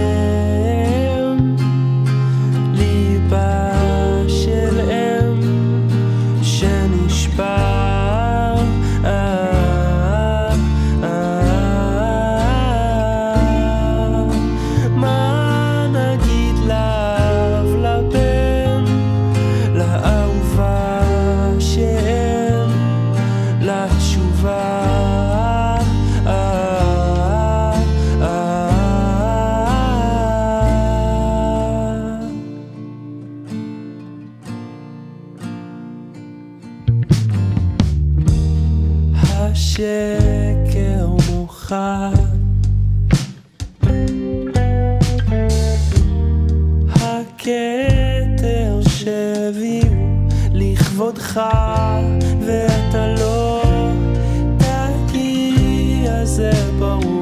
מוכן 41.70 42.12
הכתר 46.90 48.80
שהביאו 48.88 50.28
לכבודך 50.52 51.40
ואתה 52.46 53.14
לא 53.18 53.62
תגיע 54.58 56.24
זה 56.24 56.50
ברור 56.78 57.17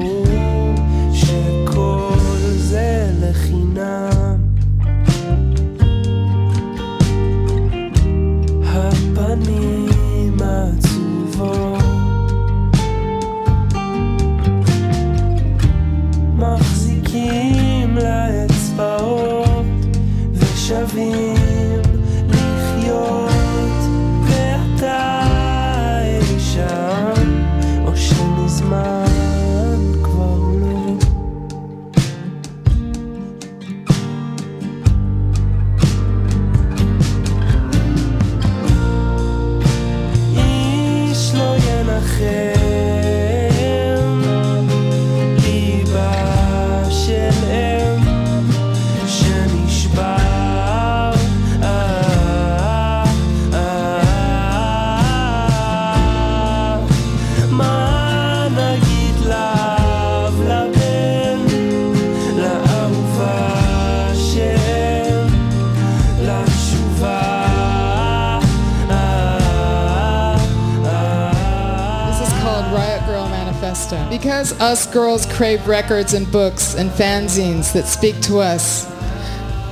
Because 74.17 74.59
us 74.59 74.87
girls 74.91 75.27
crave 75.27 75.67
records 75.67 76.15
and 76.15 76.29
books 76.31 76.73
and 76.73 76.89
fanzines 76.89 77.71
that 77.73 77.85
speak 77.85 78.19
to 78.21 78.39
us, 78.39 78.85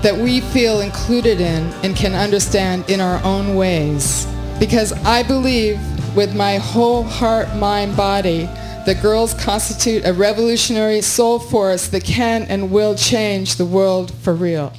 that 0.04 0.16
we 0.16 0.40
feel 0.40 0.82
included 0.82 1.42
in 1.42 1.64
and 1.84 1.96
can 1.96 2.14
understand 2.14 2.88
in 2.88 3.02
our 3.02 3.20
own 3.24 3.56
ways. 3.56 4.28
Because 4.60 4.94
I 5.04 5.24
believe 5.24 5.80
with 6.16 6.36
my 6.36 6.58
whole 6.58 7.02
heart, 7.02 7.56
mind, 7.56 7.98
body, 7.98 8.44
that 8.86 9.02
girls 9.02 9.34
constitute 9.34 10.06
a 10.06 10.14
revolutionary 10.14 11.02
soul 11.02 11.40
force 11.40 11.88
that 11.88 12.04
can 12.04 12.44
and 12.44 12.70
will 12.70 12.94
change 12.94 13.56
the 13.56 13.66
world 13.66 14.14
for 14.14 14.36
real. 14.36 14.72